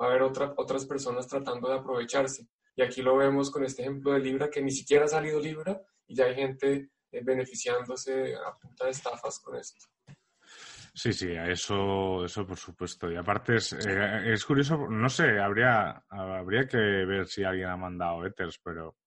va 0.00 0.06
a 0.06 0.10
haber 0.10 0.22
otra, 0.22 0.54
otras 0.56 0.86
personas 0.86 1.26
tratando 1.26 1.68
de 1.68 1.74
aprovecharse. 1.74 2.46
Y 2.76 2.82
aquí 2.82 3.02
lo 3.02 3.16
vemos 3.16 3.50
con 3.50 3.64
este 3.64 3.82
ejemplo 3.82 4.12
de 4.12 4.20
Libra, 4.20 4.48
que 4.48 4.62
ni 4.62 4.70
siquiera 4.70 5.06
ha 5.06 5.08
salido 5.08 5.40
Libra 5.40 5.82
y 6.06 6.14
ya 6.14 6.26
hay 6.26 6.36
gente 6.36 6.90
beneficiándose 7.10 8.36
a 8.36 8.56
punta 8.56 8.84
de 8.84 8.92
estafas 8.92 9.40
con 9.40 9.56
esto. 9.56 9.86
Sí, 11.02 11.14
sí, 11.14 11.32
eso, 11.32 12.26
eso 12.26 12.46
por 12.46 12.58
supuesto. 12.58 13.10
Y 13.10 13.16
aparte 13.16 13.56
es, 13.56 13.72
eh, 13.72 14.34
es 14.34 14.44
curioso, 14.44 14.86
no 14.86 15.08
sé, 15.08 15.38
habría, 15.38 16.04
habría 16.10 16.68
que 16.68 16.76
ver 16.76 17.26
si 17.26 17.42
alguien 17.42 17.70
ha 17.70 17.76
mandado 17.78 18.26
Ethers, 18.26 18.60
pero, 18.62 18.98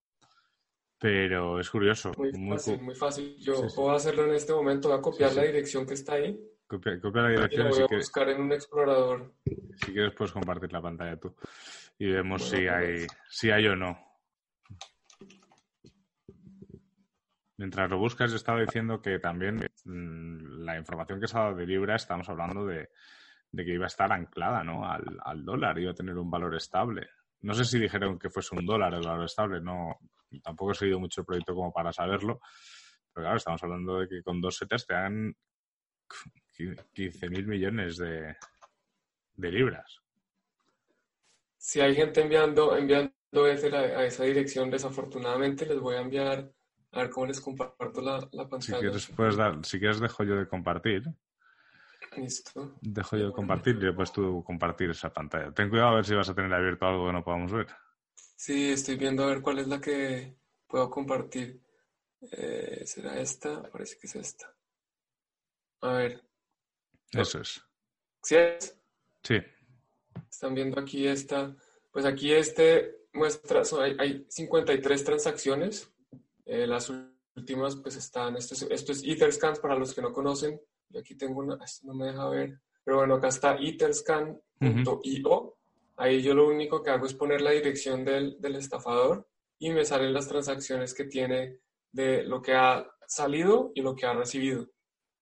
Pero 0.97 1.59
es 1.59 1.69
curioso. 1.69 2.12
Muy, 2.17 2.31
fácil, 2.50 2.81
muy 2.81 2.95
fácil. 2.95 3.35
Yo 3.38 3.67
puedo 3.75 3.91
hacerlo 3.91 4.25
en 4.25 4.33
este 4.33 4.53
momento, 4.53 4.89
voy 4.89 4.97
a 4.97 5.01
copiar 5.03 5.35
la 5.35 5.43
dirección 5.43 5.85
que 5.85 5.93
está 5.93 6.13
ahí. 6.13 6.35
Copia, 6.65 6.93
la 6.95 7.29
dirección. 7.29 7.67
Y 7.67 7.69
lo 7.69 7.75
voy 7.75 7.83
a 7.83 7.95
buscar 7.95 8.29
en 8.29 8.41
un 8.41 8.53
explorador. 8.53 9.35
Si 9.45 9.93
quieres 9.93 10.15
puedes 10.15 10.33
compartir 10.33 10.73
la 10.73 10.81
pantalla 10.81 11.19
tú. 11.19 11.35
Y 12.00 12.07
vemos 12.07 12.50
si, 12.50 12.67
hay, 12.67 13.05
si 13.29 13.51
hay 13.51 13.67
o 13.67 13.75
no. 13.75 14.12
Mientras 17.57 17.89
lo 17.89 18.00
buscas, 18.00 18.33
estaba 18.33 18.62
diciendo 18.62 19.01
que 19.01 19.19
también 19.19 19.57
mm, 19.86 20.63
la 20.63 20.77
información 20.77 21.19
que 21.19 21.27
se 21.27 21.38
ha 21.38 21.41
dado 21.41 21.55
de 21.55 21.67
Libra, 21.67 21.95
estamos 21.95 22.27
hablando 22.29 22.65
de, 22.65 22.89
que 23.55 23.74
iba 23.74 23.86
a 23.86 23.88
estar 23.88 24.12
anclada 24.12 24.63
¿no? 24.63 24.89
al, 24.89 25.19
al 25.24 25.45
dólar, 25.45 25.77
iba 25.77 25.91
a 25.91 25.95
tener 25.95 26.17
un 26.17 26.31
valor 26.31 26.55
estable. 26.55 27.10
No 27.41 27.53
sé 27.53 27.65
si 27.65 27.77
dijeron 27.77 28.17
que 28.17 28.29
fuese 28.29 28.55
un 28.55 28.65
dólar 28.65 28.93
el 28.93 29.05
valor 29.05 29.25
estable, 29.25 29.62
no, 29.62 30.00
tampoco 30.41 30.72
he 30.72 30.75
seguido 30.75 31.00
mucho 31.00 31.22
el 31.22 31.25
proyecto 31.25 31.53
como 31.53 31.72
para 31.72 31.91
saberlo, 31.91 32.39
pero 33.13 33.25
claro, 33.25 33.38
estamos 33.38 33.62
hablando 33.63 34.00
de 34.00 34.07
que 34.07 34.24
con 34.24 34.41
dos 34.41 34.57
setas 34.57 34.86
te 34.88 34.93
dan 34.93 35.36
15.000 36.57 37.45
millones 37.45 37.98
de, 37.98 38.36
libras. 39.38 40.00
Si 41.57 41.79
hay 41.79 41.95
gente 41.95 42.22
enviando, 42.22 42.75
enviando 42.75 43.13
a 43.43 44.05
esa 44.05 44.24
dirección, 44.24 44.69
desafortunadamente 44.69 45.65
les 45.65 45.79
voy 45.79 45.95
a 45.95 46.01
enviar, 46.01 46.51
a 46.93 47.00
ver 47.00 47.09
cómo 47.09 47.25
les 47.25 47.41
comparto 47.41 48.01
la, 48.01 48.19
pantalla. 48.21 48.62
Si 48.62 48.71
quieres, 48.73 49.07
puedes 49.07 49.35
dar, 49.35 49.65
si 49.65 49.79
quieres 49.79 50.00
dejo 50.00 50.23
yo 50.23 50.35
de 50.35 50.47
compartir. 50.47 51.03
Listo. 52.15 52.75
Dejo 52.81 53.17
yo 53.17 53.27
de 53.27 53.33
compartir 53.33 53.75
y 53.77 53.85
después 53.85 54.12
tú 54.12 54.43
compartir 54.45 54.91
esa 54.91 55.12
pantalla. 55.12 55.51
Ten 55.51 55.69
cuidado 55.69 55.89
a 55.89 55.95
ver 55.95 56.05
si 56.05 56.13
vas 56.13 56.29
a 56.29 56.35
tener 56.35 56.53
abierto 56.53 56.85
algo 56.85 57.07
que 57.07 57.13
no 57.13 57.23
podamos 57.23 57.51
ver. 57.51 57.67
Sí, 58.15 58.71
estoy 58.71 58.97
viendo 58.97 59.23
a 59.23 59.27
ver 59.27 59.41
cuál 59.41 59.59
es 59.59 59.67
la 59.67 59.81
que 59.81 60.35
puedo 60.67 60.89
compartir. 60.89 61.59
Eh, 62.31 62.83
¿Será 62.85 63.19
esta? 63.19 63.63
Parece 63.63 63.97
que 63.97 64.07
es 64.07 64.15
esta. 64.15 64.53
A 65.81 65.93
ver. 65.93 66.23
Eso 67.12 67.41
es. 67.41 67.63
¿Sí 68.21 68.35
es? 68.35 68.79
Sí. 69.23 69.38
Están 70.29 70.53
viendo 70.53 70.79
aquí 70.79 71.07
esta. 71.07 71.55
Pues 71.91 72.05
aquí 72.05 72.31
este 72.31 73.07
muestra, 73.13 73.63
hay, 73.81 73.95
hay 74.00 74.25
53 74.29 75.03
transacciones. 75.03 75.92
Eh, 76.45 76.67
las 76.67 76.91
últimas 77.35 77.75
pues 77.77 77.95
están, 77.95 78.35
esto 78.38 78.53
es, 78.53 78.67
esto 78.69 78.91
es 78.91 79.03
Etherscan 79.03 79.55
para 79.62 79.75
los 79.75 79.93
que 79.93 80.01
no 80.01 80.12
conocen. 80.12 80.59
Y 80.89 80.97
aquí 80.97 81.15
tengo 81.15 81.39
una, 81.39 81.63
esto 81.63 81.88
no 81.88 81.93
me 81.93 82.07
deja 82.07 82.29
ver. 82.29 82.59
Pero 82.83 82.97
bueno, 82.97 83.15
acá 83.15 83.29
está 83.29 83.55
etherscan.io. 83.55 85.57
Ahí 85.95 86.21
yo 86.21 86.33
lo 86.33 86.47
único 86.47 86.81
que 86.81 86.89
hago 86.89 87.05
es 87.05 87.13
poner 87.13 87.41
la 87.41 87.51
dirección 87.51 88.03
del, 88.03 88.38
del 88.39 88.55
estafador 88.55 89.27
y 89.59 89.71
me 89.71 89.85
salen 89.85 90.13
las 90.13 90.27
transacciones 90.27 90.93
que 90.93 91.05
tiene 91.05 91.59
de 91.91 92.23
lo 92.23 92.41
que 92.41 92.53
ha 92.53 92.85
salido 93.07 93.71
y 93.75 93.81
lo 93.81 93.95
que 93.95 94.05
ha 94.05 94.13
recibido. 94.13 94.67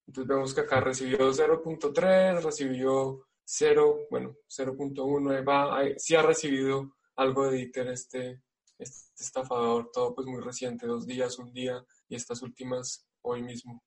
Entonces 0.06 0.28
vemos 0.28 0.54
que 0.54 0.62
acá 0.62 0.80
recibió 0.80 1.32
0.3, 1.32 2.42
recibió 2.42 3.26
0, 3.44 4.06
bueno, 4.10 4.36
0.1, 4.48 5.48
va, 5.48 5.82
sí 5.96 6.14
ha 6.14 6.22
recibido 6.22 6.96
algo 7.16 7.50
de 7.50 7.60
ITER 7.60 7.88
este, 7.88 8.40
este 8.78 9.24
estafador, 9.24 9.90
todo 9.92 10.14
pues 10.14 10.26
muy 10.26 10.42
reciente, 10.42 10.86
dos 10.86 11.06
días, 11.06 11.38
un 11.38 11.52
día 11.52 11.82
y 12.08 12.16
estas 12.16 12.42
últimas 12.42 13.06
hoy 13.22 13.42
mismo. 13.42 13.82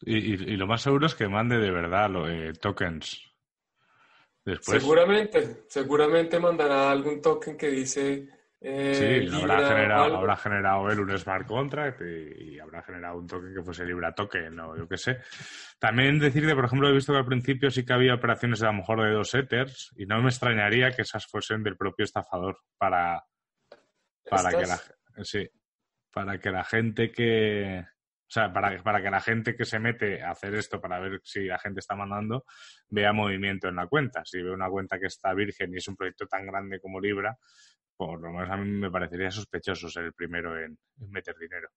Y, 0.00 0.16
y, 0.16 0.56
lo 0.56 0.66
más 0.66 0.82
seguro 0.82 1.06
es 1.06 1.14
que 1.14 1.28
mande 1.28 1.58
de 1.58 1.70
verdad 1.70 2.10
lo, 2.10 2.28
eh, 2.28 2.52
tokens. 2.54 3.22
Después. 4.44 4.82
Seguramente, 4.82 5.64
seguramente 5.68 6.40
mandará 6.40 6.90
algún 6.90 7.22
token 7.22 7.56
que 7.56 7.68
dice 7.68 8.28
eh, 8.64 9.26
sí, 9.28 9.36
habrá, 9.40 9.68
generado, 9.68 10.16
habrá 10.16 10.36
generado 10.36 10.88
él 10.88 11.00
un 11.00 11.18
smart 11.18 11.48
contract 11.48 12.00
y, 12.02 12.60
habrá 12.60 12.80
generado 12.82 13.18
un 13.18 13.26
token 13.26 13.52
que 13.52 13.62
fuese 13.62 13.84
Libra 13.84 14.14
Token 14.14 14.58
o 14.60 14.76
yo 14.76 14.88
qué 14.88 14.96
sé. 14.96 15.18
También 15.80 16.20
decirte, 16.20 16.54
por 16.54 16.66
ejemplo, 16.66 16.88
he 16.88 16.92
visto 16.92 17.12
que 17.12 17.18
al 17.18 17.26
principio 17.26 17.70
sí 17.72 17.84
que 17.84 17.92
había 17.92 18.14
operaciones 18.14 18.62
a 18.62 18.66
lo 18.66 18.74
mejor 18.74 19.02
de 19.02 19.10
dos 19.10 19.34
Ethers 19.34 19.92
y 19.96 20.06
no 20.06 20.22
me 20.22 20.28
extrañaría 20.28 20.92
que 20.92 21.02
esas 21.02 21.26
fuesen 21.26 21.64
del 21.64 21.76
propio 21.76 22.04
estafador 22.04 22.58
para, 22.78 23.24
para 24.28 24.50
que 24.50 24.66
la 24.66 24.80
sí, 25.24 25.48
para 26.10 26.38
que 26.38 26.50
la 26.50 26.64
gente 26.64 27.12
que 27.12 27.84
o 28.32 28.34
sea, 28.34 28.50
para, 28.50 28.82
para 28.82 29.02
que 29.02 29.10
la 29.10 29.20
gente 29.20 29.54
que 29.54 29.66
se 29.66 29.78
mete 29.78 30.22
a 30.22 30.30
hacer 30.30 30.54
esto 30.54 30.80
para 30.80 30.98
ver 30.98 31.20
si 31.22 31.44
la 31.44 31.58
gente 31.58 31.80
está 31.80 31.94
mandando 31.94 32.46
vea 32.88 33.12
movimiento 33.12 33.68
en 33.68 33.76
la 33.76 33.86
cuenta. 33.86 34.24
Si 34.24 34.40
ve 34.40 34.50
una 34.50 34.70
cuenta 34.70 34.98
que 34.98 35.08
está 35.08 35.34
virgen 35.34 35.74
y 35.74 35.76
es 35.76 35.88
un 35.88 35.96
proyecto 35.96 36.26
tan 36.26 36.46
grande 36.46 36.80
como 36.80 36.98
Libra, 36.98 37.36
por 37.94 38.22
lo 38.22 38.32
menos 38.32 38.48
a 38.48 38.56
mí 38.56 38.70
me 38.70 38.90
parecería 38.90 39.30
sospechoso 39.30 39.90
ser 39.90 40.04
el 40.04 40.14
primero 40.14 40.58
en, 40.58 40.78
meter 41.10 41.36
dinero. 41.36 41.68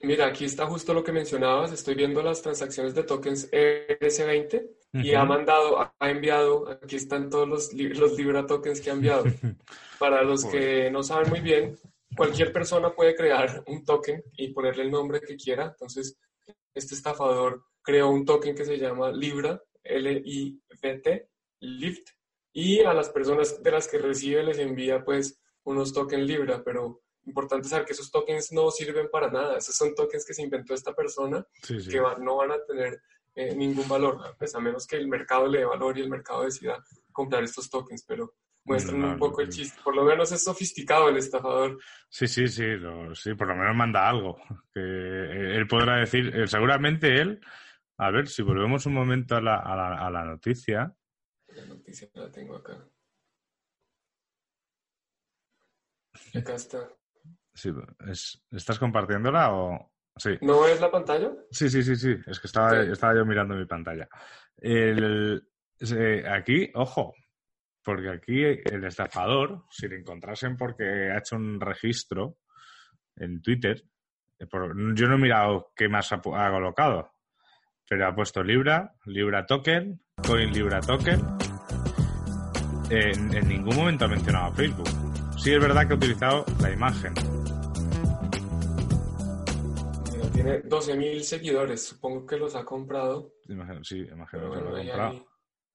Mira, 0.00 0.26
aquí 0.26 0.44
está 0.44 0.66
justo 0.66 0.94
lo 0.94 1.02
que 1.02 1.10
mencionabas. 1.10 1.72
Estoy 1.72 1.94
viendo 1.94 2.22
las 2.22 2.40
transacciones 2.40 2.94
de 2.94 3.02
tokens 3.02 3.50
ES20 3.50 4.68
y 4.92 5.14
ha 5.14 5.24
mandado, 5.24 5.92
ha 5.98 6.10
enviado, 6.10 6.68
aquí 6.70 6.96
están 6.96 7.28
todos 7.28 7.48
los, 7.48 7.72
los 7.72 8.16
Libra 8.16 8.46
tokens 8.46 8.80
que 8.80 8.90
ha 8.90 8.94
enviado. 8.94 9.24
Para 9.98 10.22
los 10.22 10.44
que 10.44 10.88
no 10.90 11.02
saben 11.02 11.30
muy 11.30 11.40
bien, 11.40 11.76
cualquier 12.16 12.52
persona 12.52 12.94
puede 12.94 13.16
crear 13.16 13.64
un 13.66 13.84
token 13.84 14.22
y 14.36 14.52
ponerle 14.52 14.84
el 14.84 14.90
nombre 14.90 15.20
que 15.20 15.36
quiera. 15.36 15.66
Entonces, 15.66 16.16
este 16.72 16.94
estafador 16.94 17.64
creó 17.82 18.08
un 18.10 18.24
token 18.24 18.54
que 18.54 18.64
se 18.64 18.78
llama 18.78 19.10
Libra, 19.10 19.60
L-I-V-T, 19.82 21.28
Lift, 21.60 22.10
y 22.52 22.80
a 22.80 22.94
las 22.94 23.08
personas 23.10 23.62
de 23.62 23.70
las 23.70 23.88
que 23.88 23.98
recibe 23.98 24.44
les 24.44 24.58
envía 24.58 25.04
pues 25.04 25.40
unos 25.64 25.92
tokens 25.92 26.26
Libra, 26.26 26.62
pero 26.64 27.02
importante 27.28 27.68
saber 27.68 27.86
que 27.86 27.92
esos 27.92 28.10
tokens 28.10 28.52
no 28.52 28.70
sirven 28.70 29.08
para 29.10 29.30
nada. 29.30 29.58
Esos 29.58 29.76
son 29.76 29.94
tokens 29.94 30.24
que 30.24 30.34
se 30.34 30.42
inventó 30.42 30.74
esta 30.74 30.94
persona 30.94 31.46
que 31.66 32.00
no 32.20 32.36
van 32.36 32.52
a 32.52 32.64
tener 32.64 33.00
eh, 33.34 33.54
ningún 33.54 33.88
valor, 33.88 34.34
pues 34.38 34.54
a 34.54 34.60
menos 34.60 34.86
que 34.86 34.96
el 34.96 35.06
mercado 35.06 35.46
le 35.46 35.60
dé 35.60 35.64
valor 35.64 35.96
y 35.96 36.00
el 36.00 36.10
mercado 36.10 36.42
decida 36.44 36.82
comprar 37.12 37.44
estos 37.44 37.70
tokens, 37.70 38.04
pero 38.04 38.34
muestran 38.64 39.04
un 39.04 39.18
poco 39.18 39.40
el 39.40 39.48
chiste. 39.48 39.80
Por 39.82 39.94
lo 39.94 40.04
menos 40.04 40.32
es 40.32 40.42
sofisticado 40.42 41.08
el 41.08 41.16
estafador. 41.16 41.78
Sí, 42.08 42.26
sí, 42.26 42.48
sí, 42.48 42.64
sí, 43.14 43.34
por 43.34 43.46
lo 43.46 43.54
menos 43.54 43.76
manda 43.76 44.08
algo. 44.08 44.36
Que 44.74 44.80
él 44.80 45.66
podrá 45.68 45.96
decir, 45.96 46.34
eh, 46.34 46.46
seguramente 46.46 47.20
él, 47.20 47.40
a 47.98 48.10
ver, 48.10 48.28
si 48.28 48.42
volvemos 48.42 48.86
un 48.86 48.94
momento 48.94 49.36
a 49.36 49.40
la, 49.40 49.56
a 49.56 49.76
la, 49.76 50.06
a 50.06 50.10
la 50.10 50.24
noticia. 50.24 50.94
La 51.48 51.64
noticia 51.64 52.08
la 52.14 52.30
tengo 52.30 52.56
acá. 52.56 52.88
Acá 56.34 56.54
está. 56.54 56.90
Sí, 57.58 57.72
¿Estás 58.52 58.78
compartiéndola 58.78 59.52
o...? 59.52 59.92
Sí. 60.14 60.30
¿No 60.42 60.64
es 60.66 60.80
la 60.80 60.90
pantalla? 60.90 61.32
Sí, 61.50 61.68
sí, 61.68 61.82
sí, 61.82 61.96
sí. 61.96 62.14
Es 62.26 62.38
que 62.38 62.46
estaba, 62.46 62.82
estaba 62.82 63.16
yo 63.16 63.24
mirando 63.24 63.54
mi 63.54 63.66
pantalla. 63.66 64.08
El, 64.56 65.42
aquí, 66.30 66.70
ojo, 66.74 67.14
porque 67.82 68.10
aquí 68.10 68.42
el 68.42 68.84
estafador, 68.84 69.64
si 69.70 69.88
le 69.88 69.96
encontrasen 69.96 70.56
porque 70.56 70.84
ha 70.84 71.18
hecho 71.18 71.36
un 71.36 71.60
registro 71.60 72.36
en 73.16 73.42
Twitter, 73.42 73.82
eh, 74.38 74.46
yo 74.94 75.08
no 75.08 75.14
he 75.14 75.18
mirado 75.18 75.72
qué 75.74 75.88
más 75.88 76.12
ha, 76.12 76.20
colocado, 76.20 77.12
pero 77.88 78.06
ha 78.06 78.14
puesto 78.14 78.42
Libra, 78.42 78.94
Libra 79.06 79.46
Token, 79.46 80.00
Coin 80.24 80.52
Libra 80.52 80.80
Token. 80.80 81.20
En, 82.90 83.36
en 83.36 83.48
ningún 83.48 83.76
momento 83.76 84.04
ha 84.04 84.08
mencionado 84.08 84.52
Facebook. 84.54 84.88
Sí, 85.38 85.52
es 85.52 85.60
verdad 85.60 85.86
que 85.86 85.92
ha 85.92 85.96
utilizado 85.96 86.44
la 86.60 86.72
imagen. 86.72 87.14
Tiene 90.42 90.62
12.000 90.62 91.20
seguidores, 91.22 91.84
supongo 91.84 92.24
que 92.24 92.36
los 92.36 92.54
ha 92.54 92.64
comprado. 92.64 93.34
sí, 93.82 93.98
imagino 93.98 94.50
que 94.52 94.60
los 94.60 94.78
ha 94.78 94.84
comprado. 94.84 95.26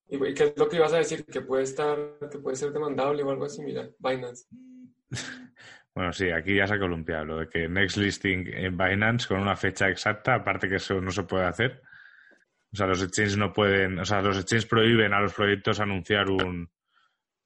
¿Y 0.08 0.34
qué 0.34 0.44
es 0.44 0.54
lo 0.58 0.70
que 0.70 0.78
ibas 0.78 0.94
a 0.94 0.98
decir? 0.98 1.26
Que 1.26 1.42
puede 1.42 1.64
estar, 1.64 1.98
que 2.32 2.38
puede 2.40 2.56
ser 2.56 2.72
demandable 2.72 3.24
o 3.24 3.30
algo 3.30 3.46
así, 3.46 3.62
mira, 3.62 3.90
Binance. 4.00 4.46
bueno, 5.96 6.14
sí, 6.14 6.30
aquí 6.30 6.56
ya 6.56 6.68
se 6.68 6.76
ha 6.76 6.80
columpiado 6.80 7.26
lo 7.26 7.38
de 7.40 7.50
que 7.50 7.68
next 7.68 7.98
listing 7.98 8.48
en 8.54 8.78
Binance 8.78 9.28
con 9.28 9.40
una 9.40 9.56
fecha 9.56 9.90
exacta, 9.90 10.36
aparte 10.36 10.70
que 10.70 10.76
eso 10.76 11.02
no 11.02 11.12
se 11.12 11.24
puede 11.24 11.46
hacer. 11.46 11.82
O 12.72 12.76
sea, 12.76 12.88
los 12.88 13.04
exchanges 13.04 13.38
no 13.38 13.52
pueden, 13.52 14.00
o 14.00 14.06
sea, 14.06 14.22
los 14.22 14.38
exchanges 14.38 14.66
prohíben 14.66 15.14
a 15.14 15.20
los 15.20 15.34
proyectos 15.34 15.82
anunciar 15.82 16.30
un, 16.30 16.70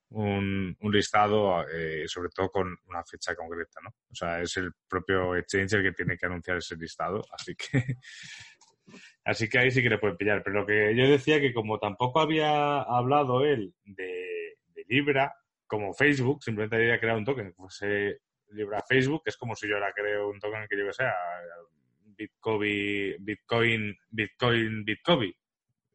un, 0.09 0.77
listado, 0.91 1.67
eh, 1.69 2.03
sobre 2.07 2.29
todo 2.29 2.49
con 2.49 2.77
una 2.87 3.03
fecha 3.03 3.35
concreta, 3.35 3.81
¿no? 3.83 3.89
O 4.09 4.15
sea, 4.15 4.41
es 4.41 4.55
el 4.57 4.71
propio 4.87 5.35
exchange 5.35 5.73
el 5.73 5.83
que 5.83 5.91
tiene 5.91 6.17
que 6.17 6.25
anunciar 6.25 6.57
ese 6.57 6.75
listado, 6.75 7.23
así 7.31 7.55
que 7.55 7.95
así 9.25 9.49
que 9.49 9.59
ahí 9.59 9.71
sí 9.71 9.81
que 9.81 9.89
le 9.89 9.97
pueden 9.97 10.17
pillar. 10.17 10.41
Pero 10.43 10.61
lo 10.61 10.65
que 10.65 10.95
yo 10.95 11.09
decía 11.09 11.41
que 11.41 11.53
como 11.53 11.79
tampoco 11.79 12.19
había 12.19 12.81
hablado 12.81 13.43
él 13.45 13.73
de, 13.83 14.13
Libra, 14.89 15.33
como 15.65 15.93
Facebook, 15.93 16.41
simplemente 16.41 16.77
había 16.77 16.97
creado 16.97 17.19
un 17.19 17.25
token 17.25 17.47
que 17.47 17.53
fuese 17.53 18.21
Libra 18.51 18.81
Facebook, 18.87 19.23
es 19.25 19.35
como 19.35 19.53
si 19.53 19.67
yo 19.67 19.75
ahora 19.75 19.91
creo 19.93 20.29
un 20.29 20.39
token 20.39 20.65
que 20.69 20.77
yo 20.77 20.85
que 20.85 20.93
sea 20.93 21.13
Bitcoin, 22.05 23.17
Bitcoin, 23.19 23.97
Bitcoin, 24.09 24.85
Bitcoin, 24.85 25.33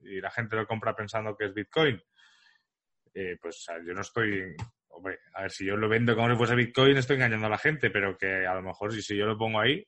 y 0.01 0.21
la 0.21 0.31
gente 0.31 0.57
lo 0.57 0.67
compra 0.67 0.95
pensando 0.95 1.35
que 1.35 1.47
es 1.47 1.55
Bitcoin 1.55 1.99
eh, 3.15 3.37
pues 3.41 3.67
yo 3.87 3.93
no 3.95 4.01
estoy 4.01 4.55
hombre, 4.89 5.19
a 5.35 5.43
ver, 5.43 5.51
si 5.51 5.65
yo 5.65 5.77
lo 5.77 5.89
vendo 5.89 6.15
como 6.15 6.31
si 6.31 6.37
fuese 6.37 6.55
Bitcoin, 6.55 6.97
estoy 6.97 7.17
engañando 7.17 7.47
a 7.47 7.51
la 7.51 7.59
gente, 7.59 7.91
pero 7.91 8.17
que 8.17 8.47
a 8.47 8.55
lo 8.55 8.63
mejor 8.63 8.93
si, 8.93 9.03
si 9.03 9.17
yo 9.17 9.27
lo 9.27 9.37
pongo 9.39 9.61
ahí, 9.61 9.85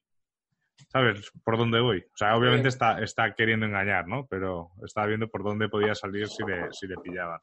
¿sabes 0.89 1.31
por 1.45 1.57
dónde 1.59 1.81
voy? 1.81 2.01
O 2.01 2.17
sea, 2.17 2.37
obviamente 2.37 2.69
está, 2.69 3.01
está 3.01 3.35
queriendo 3.35 3.67
engañar, 3.67 4.07
¿no? 4.09 4.27
Pero 4.27 4.71
está 4.85 5.07
viendo 5.07 5.29
por 5.29 5.43
dónde 5.43 5.69
podía 5.69 5.95
salir 5.95 6.29
si 6.29 6.45
le, 6.45 6.73
si 6.73 6.87
le 6.87 6.97
pillaban. 6.97 7.41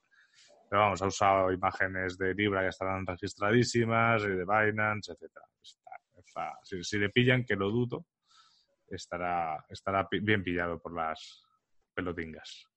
Pero 0.69 0.81
vamos, 0.83 1.01
ha 1.01 1.07
usado 1.07 1.51
imágenes 1.51 2.17
de 2.17 2.33
Libra 2.33 2.61
que 2.61 2.69
estarán 2.69 3.05
registradísimas, 3.05 4.23
y 4.23 4.29
de 4.29 4.45
Binance, 4.45 5.13
etcétera. 5.13 5.45
si, 6.63 6.83
si, 6.83 6.97
le 6.97 7.09
pillan, 7.09 7.45
que 7.45 7.55
lo 7.55 7.69
dudo, 7.69 8.05
estará, 8.87 9.65
estará 9.69 10.07
bien 10.09 10.43
pillado 10.43 10.79
por 10.79 10.95
las 10.95 11.43
pelotingas. 11.93 12.70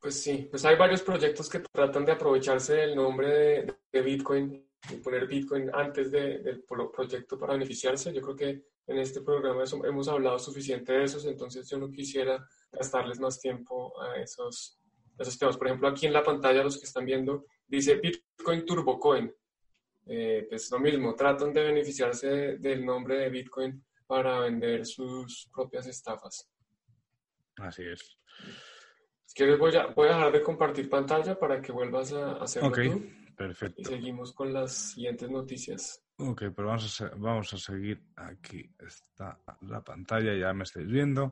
Pues 0.00 0.22
sí, 0.22 0.46
pues 0.50 0.64
hay 0.64 0.76
varios 0.76 1.02
proyectos 1.02 1.48
que 1.48 1.60
tratan 1.60 2.04
de 2.04 2.12
aprovecharse 2.12 2.74
del 2.74 2.94
nombre 2.94 3.66
de, 3.92 4.02
Bitcoin 4.02 4.64
y 4.90 4.96
poner 4.98 5.26
Bitcoin 5.26 5.70
antes 5.74 6.12
del 6.12 6.64
proyecto 6.64 7.36
para 7.36 7.54
beneficiarse. 7.54 8.12
Yo 8.12 8.22
creo 8.22 8.36
que 8.36 8.64
en 8.86 8.98
este 8.98 9.22
programa 9.22 9.64
hemos 9.84 10.08
hablado 10.08 10.38
suficiente 10.38 10.92
de 10.92 11.04
esos, 11.04 11.26
entonces 11.26 11.68
yo 11.68 11.78
no 11.78 11.90
quisiera 11.90 12.46
gastarles 12.70 13.18
más 13.18 13.40
tiempo 13.40 14.00
a 14.00 14.16
esos, 14.20 14.80
temas. 15.38 15.56
Por 15.56 15.66
ejemplo, 15.66 15.88
aquí 15.88 16.06
en 16.06 16.12
la 16.12 16.22
pantalla, 16.22 16.62
los 16.62 16.78
que 16.78 16.86
están 16.86 17.04
viendo, 17.04 17.44
dice 17.66 17.96
Bitcoin 17.96 18.64
Turbo 18.64 19.00
Coin. 19.00 19.34
Eh, 20.06 20.46
pues 20.48 20.70
lo 20.70 20.78
mismo, 20.78 21.14
tratan 21.14 21.52
de 21.52 21.64
beneficiarse 21.64 22.56
del 22.58 22.86
nombre 22.86 23.18
de 23.18 23.28
Bitcoin 23.30 23.84
para 24.06 24.40
vender 24.40 24.86
sus 24.86 25.50
propias 25.52 25.86
estafas. 25.86 26.48
Así 27.56 27.82
es. 27.82 28.16
Quieres, 29.38 29.56
voy 29.56 29.76
a, 29.76 29.86
voy 29.86 30.08
a 30.08 30.14
dejar 30.14 30.32
de 30.32 30.42
compartir 30.42 30.90
pantalla 30.90 31.38
para 31.38 31.62
que 31.62 31.70
vuelvas 31.70 32.12
a 32.12 32.32
hacerlo 32.42 32.70
Ok, 32.70 32.80
perfecto. 33.36 33.82
Y 33.82 33.84
seguimos 33.84 34.32
con 34.32 34.52
las 34.52 34.72
siguientes 34.72 35.30
noticias. 35.30 36.02
Ok, 36.16 36.42
pero 36.56 36.66
vamos 36.66 37.00
a, 37.00 37.10
vamos 37.14 37.54
a 37.54 37.56
seguir. 37.56 38.02
Aquí 38.16 38.68
está 38.80 39.38
la 39.60 39.80
pantalla, 39.80 40.34
ya 40.34 40.52
me 40.52 40.64
estáis 40.64 40.88
viendo. 40.88 41.30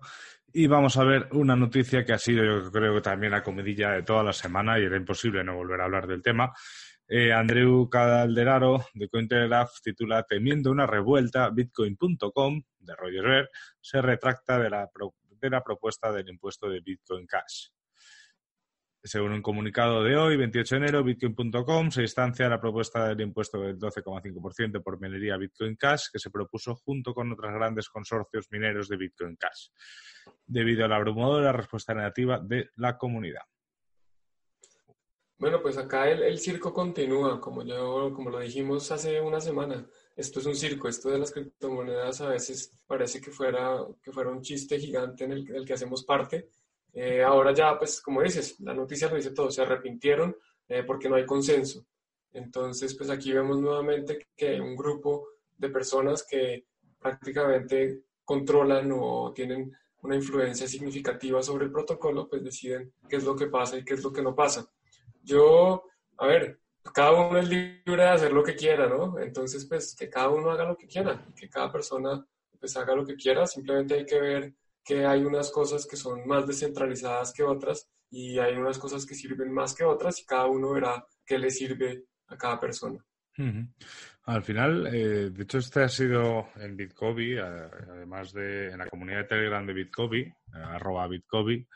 Y 0.53 0.69
vamos 0.69 0.97
a 0.99 1.03
ver 1.03 1.27
una 1.33 1.57
noticia 1.57 2.05
que 2.05 2.13
ha 2.13 2.19
sido, 2.19 2.45
yo 2.45 2.71
creo 2.71 2.95
que 2.95 3.01
también 3.01 3.33
la 3.33 3.43
comidilla 3.43 3.91
de 3.91 4.05
toda 4.05 4.23
la 4.23 4.33
semana 4.33 4.79
y 4.79 4.85
era 4.85 4.97
imposible 4.97 5.43
no 5.43 5.57
volver 5.57 5.81
a 5.81 5.87
hablar 5.87 6.07
del 6.07 6.23
tema. 6.23 6.53
Eh, 7.09 7.33
Andreu 7.33 7.91
Calderaro 7.91 8.87
de 8.95 9.09
Cointelegraph 9.09 9.81
titula 9.83 10.23
Temiendo 10.23 10.71
una 10.71 10.87
revuelta, 10.87 11.51
Bitcoin.com 11.51 12.63
de 12.79 12.95
Roger 12.95 13.51
se 13.81 14.01
retracta 14.01 14.61
de 14.61 14.71
la, 14.71 14.89
de 15.41 15.51
la 15.51 15.61
propuesta 15.65 16.13
del 16.13 16.29
impuesto 16.29 16.69
de 16.69 16.81
Bitcoin 16.81 17.27
Cash. 17.27 17.71
Según 19.07 19.31
un 19.33 19.43
comunicado 19.43 20.03
de 20.03 20.17
hoy, 20.17 20.37
28 20.37 20.75
de 20.75 20.79
enero, 20.81 21.05
Bitcoin.com 21.05 21.93
se 21.93 22.03
distancia 22.03 22.49
la 22.49 22.61
propuesta 22.61 23.07
del 23.07 23.21
impuesto 23.21 23.61
del 23.61 23.79
12,5% 23.79 24.83
por 24.83 25.01
minería 25.01 25.37
Bitcoin 25.37 25.77
Cash 25.77 26.07
que 26.13 26.19
se 26.19 26.29
propuso 26.29 26.75
junto 26.75 27.15
con 27.15 27.31
otros 27.31 27.53
grandes 27.53 27.89
consorcios 27.89 28.49
mineros 28.51 28.89
de 28.89 28.97
Bitcoin 28.97 29.37
Cash, 29.37 29.69
debido 30.45 30.85
a 30.85 30.89
la 30.89 31.53
respuesta 31.53 31.95
negativa 31.95 32.41
de 32.41 32.71
la 32.75 32.99
comunidad. 32.99 33.43
Bueno, 35.39 35.63
pues 35.63 35.77
acá 35.77 36.11
el, 36.11 36.39
circo 36.41 36.73
continúa, 36.73 37.41
como, 37.41 37.63
yo, 37.63 38.13
como 38.13 38.31
lo 38.31 38.41
dijimos 38.41 38.91
hace 38.91 39.21
una 39.21 39.41
semana. 39.41 39.87
Esto 40.17 40.41
es 40.41 40.47
un 40.47 40.57
circo, 40.57 40.89
esto 40.89 41.11
de 41.11 41.19
las 41.21 41.31
criptomonedas 41.31 42.23
a 42.23 42.31
veces 42.31 42.77
parece 42.89 43.21
que 43.21 43.31
fuera, 43.31 43.87
que 44.03 44.11
fuera 44.11 44.31
un 44.31 44.43
chiste 44.43 44.81
gigante 44.81 45.25
en 45.25 45.33
el 45.33 45.65
que 45.65 45.75
hacemos 45.75 46.05
parte, 46.05 46.49
eh, 46.99 47.23
ahora 47.23 47.53
ya, 47.53 47.79
pues 47.79 48.00
como 48.00 48.23
dices, 48.23 48.59
la 48.61 48.73
noticia 48.73 49.11
lo 49.11 49.17
dice 49.17 49.33
todo, 49.33 49.50
se 49.50 49.61
arrepintieron 49.61 50.35
eh, 50.67 50.83
porque 50.83 51.11
no 51.11 51.17
hay 51.17 51.26
consenso. 51.26 51.85
Entonces, 52.33 52.95
pues 52.95 53.11
aquí 53.11 53.35
vemos 53.35 53.61
nuevamente 53.61 54.29
que 54.35 54.59
un 54.59 54.75
grupo 54.75 55.29
de 55.59 55.69
personas 55.69 56.26
que 56.26 56.65
prácticamente 56.99 58.05
controlan 58.25 58.90
o 58.94 59.31
tienen 59.35 59.77
una 60.01 60.16
influencia 60.16 60.66
significativa 60.66 61.42
sobre 61.42 61.66
el 61.66 61.70
protocolo, 61.70 62.27
pues 62.31 62.42
deciden 62.42 62.94
qué 63.07 63.16
es 63.16 63.25
lo 63.25 63.37
que 63.37 63.49
pasa 63.49 63.77
y 63.77 63.85
qué 63.85 63.92
es 63.92 64.03
lo 64.03 64.11
que 64.11 64.23
no 64.23 64.35
pasa. 64.35 64.66
Yo, 65.23 65.85
a 66.16 66.27
ver, 66.27 66.61
cada 66.94 67.12
uno 67.12 67.38
es 67.38 67.47
libre 67.47 68.05
de 68.05 68.09
hacer 68.09 68.33
lo 68.33 68.42
que 68.42 68.57
quiera, 68.57 68.88
¿no? 68.88 69.18
Entonces, 69.18 69.66
pues 69.66 69.94
que 69.94 70.09
cada 70.09 70.31
uno 70.31 70.51
haga 70.51 70.64
lo 70.64 70.79
que 70.79 70.87
quiera, 70.87 71.27
que 71.38 71.51
cada 71.51 71.70
persona 71.70 72.27
pues 72.59 72.75
haga 72.79 72.94
lo 72.94 73.05
que 73.05 73.16
quiera, 73.16 73.47
simplemente 73.47 73.97
hay 73.97 74.07
que 74.07 74.18
ver 74.18 74.55
que 74.87 75.05
hay 75.05 75.25
unas 75.25 75.51
cosas 75.51 75.85
que 75.85 75.96
son 75.96 76.27
más 76.29 76.46
descentralizadas 76.46 77.33
que 77.33 77.42
otras 77.42 77.90
y 78.09 78.38
hay 78.38 78.55
unas 78.55 78.79
cosas 78.79 79.05
que 79.05 79.16
sirven 79.16 79.53
más 79.53 79.75
que 79.75 79.85
otras 79.85 80.20
y 80.20 80.25
cada 80.25 80.46
uno 80.46 80.72
verá 80.72 81.05
qué 81.27 81.38
le 81.38 81.51
sirve 81.51 82.05
a 82.29 82.37
cada 82.37 82.61
persona. 82.61 83.05
Al 84.22 84.42
final, 84.42 84.87
eh, 84.87 85.31
de 85.31 85.42
hecho, 85.42 85.59
este 85.59 85.83
ha 85.83 85.88
sido 85.88 86.49
en 86.57 86.77
Bitcovi, 86.77 87.37
además 87.37 88.33
de 88.33 88.70
en 88.70 88.79
la 88.79 88.87
comunidad 88.87 89.18
de 89.18 89.25
Telegram 89.25 89.66
de 89.66 89.75
Bitcovi, 89.75 90.20
eh, 90.20 90.33
arroba 90.55 91.09
Bitcovi. 91.09 91.66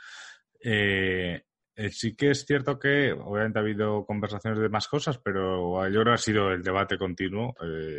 Eh, 0.62 1.42
sí 1.90 2.14
que 2.14 2.30
es 2.30 2.44
cierto 2.46 2.78
que 2.78 3.12
obviamente 3.12 3.58
ha 3.58 3.62
habido 3.62 4.06
conversaciones 4.06 4.60
de 4.60 4.68
más 4.68 4.86
cosas, 4.86 5.18
pero 5.18 5.86
yo 5.88 6.00
creo 6.00 6.04
que 6.04 6.10
ha 6.12 6.16
sido 6.16 6.52
el 6.52 6.62
debate 6.62 6.96
continuo 6.96 7.54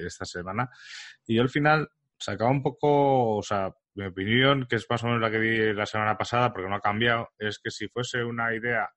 esta 0.05 0.25
semana. 0.25 0.69
Y 1.25 1.35
yo 1.35 1.41
al 1.41 1.49
final 1.49 1.89
sacaba 2.17 2.51
un 2.51 2.63
poco, 2.63 3.37
o 3.37 3.43
sea, 3.43 3.73
mi 3.95 4.05
opinión, 4.05 4.65
que 4.69 4.77
es 4.77 4.85
más 4.89 5.03
o 5.03 5.07
menos 5.07 5.21
la 5.21 5.31
que 5.31 5.39
di 5.39 5.73
la 5.73 5.85
semana 5.85 6.17
pasada, 6.17 6.53
porque 6.53 6.69
no 6.69 6.75
ha 6.75 6.81
cambiado, 6.81 7.29
es 7.37 7.59
que 7.59 7.71
si 7.71 7.87
fuese 7.87 8.23
una 8.23 8.53
idea 8.55 8.89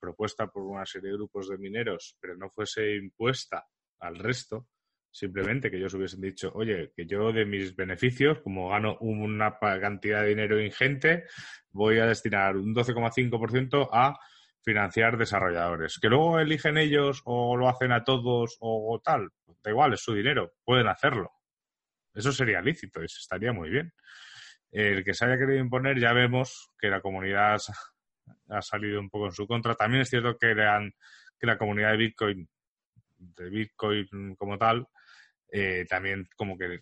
propuesta 0.00 0.48
por 0.48 0.64
una 0.64 0.84
serie 0.84 1.10
de 1.10 1.16
grupos 1.16 1.48
de 1.48 1.58
mineros, 1.58 2.16
pero 2.20 2.36
no 2.36 2.50
fuese 2.50 2.96
impuesta 2.96 3.66
al 4.00 4.16
resto, 4.16 4.68
simplemente 5.10 5.70
que 5.70 5.76
ellos 5.78 5.94
hubiesen 5.94 6.20
dicho, 6.20 6.52
oye, 6.54 6.92
que 6.94 7.06
yo 7.06 7.32
de 7.32 7.46
mis 7.46 7.74
beneficios, 7.74 8.40
como 8.40 8.68
gano 8.68 8.98
una 9.00 9.58
cantidad 9.58 10.22
de 10.22 10.28
dinero 10.28 10.60
ingente, 10.60 11.24
voy 11.70 12.00
a 12.00 12.06
destinar 12.06 12.56
un 12.56 12.74
12,5% 12.74 13.88
a 13.92 14.18
financiar 14.60 15.16
desarrolladores. 15.16 15.98
Que 16.00 16.08
luego 16.08 16.40
eligen 16.40 16.76
ellos 16.78 17.22
o 17.24 17.56
lo 17.56 17.68
hacen 17.68 17.92
a 17.92 18.02
todos 18.02 18.56
o 18.60 19.00
tal, 19.02 19.30
da 19.62 19.70
igual, 19.70 19.94
es 19.94 20.00
su 20.00 20.14
dinero, 20.14 20.52
pueden 20.64 20.88
hacerlo. 20.88 21.32
Eso 22.14 22.32
sería 22.32 22.60
lícito 22.60 23.02
y 23.02 23.06
estaría 23.06 23.52
muy 23.52 23.70
bien. 23.70 23.92
El 24.70 25.04
que 25.04 25.14
se 25.14 25.24
haya 25.24 25.38
querido 25.38 25.58
imponer, 25.58 25.98
ya 26.00 26.12
vemos 26.12 26.70
que 26.78 26.88
la 26.88 27.00
comunidad 27.00 27.60
ha 28.48 28.62
salido 28.62 29.00
un 29.00 29.10
poco 29.10 29.26
en 29.26 29.32
su 29.32 29.46
contra. 29.46 29.74
También 29.74 30.02
es 30.02 30.10
cierto 30.10 30.36
que, 30.38 30.54
que 31.38 31.46
la 31.46 31.58
comunidad 31.58 31.92
de 31.92 31.96
Bitcoin, 31.96 32.48
de 33.18 33.50
Bitcoin 33.50 34.34
como 34.36 34.58
tal, 34.58 34.86
eh, 35.50 35.84
también 35.88 36.28
como 36.36 36.56
que 36.58 36.80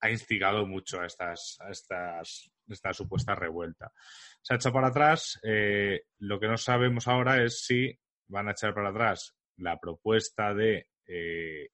ha, 0.00 0.10
instigado 0.10 0.66
mucho 0.66 1.00
a 1.00 1.06
estas, 1.06 1.58
a 1.60 1.70
estas, 1.70 2.50
esta 2.68 2.92
supuesta 2.92 3.34
revuelta. 3.34 3.92
Se 4.40 4.54
ha 4.54 4.56
hecho 4.56 4.72
para 4.72 4.88
atrás. 4.88 5.38
Eh, 5.42 6.04
lo 6.18 6.38
que 6.38 6.48
no 6.48 6.56
sabemos 6.56 7.08
ahora 7.08 7.42
es 7.42 7.64
si 7.64 7.98
van 8.28 8.48
a 8.48 8.52
echar 8.52 8.74
para 8.74 8.90
atrás 8.90 9.34
la 9.56 9.78
propuesta 9.78 10.54
de 10.54 10.88
eh, 11.06 11.68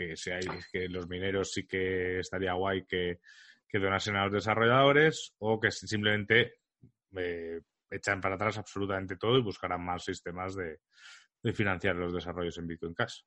que, 0.00 0.16
si 0.16 0.30
que 0.72 0.88
los 0.88 1.06
mineros 1.08 1.52
sí 1.52 1.66
que 1.66 2.20
estaría 2.20 2.54
guay 2.54 2.86
que, 2.86 3.20
que 3.68 3.78
donasen 3.78 4.16
a 4.16 4.24
los 4.24 4.32
desarrolladores 4.32 5.34
o 5.38 5.60
que 5.60 5.70
simplemente 5.70 6.54
eh, 7.16 7.60
echan 7.90 8.20
para 8.20 8.36
atrás 8.36 8.56
absolutamente 8.56 9.16
todo 9.16 9.36
y 9.36 9.42
buscarán 9.42 9.84
más 9.84 10.04
sistemas 10.04 10.54
de, 10.54 10.80
financiar 11.52 11.96
los 11.96 12.12
desarrollos 12.12 12.56
en 12.58 12.66
Bitcoin 12.66 12.94
Cash. 12.94 13.22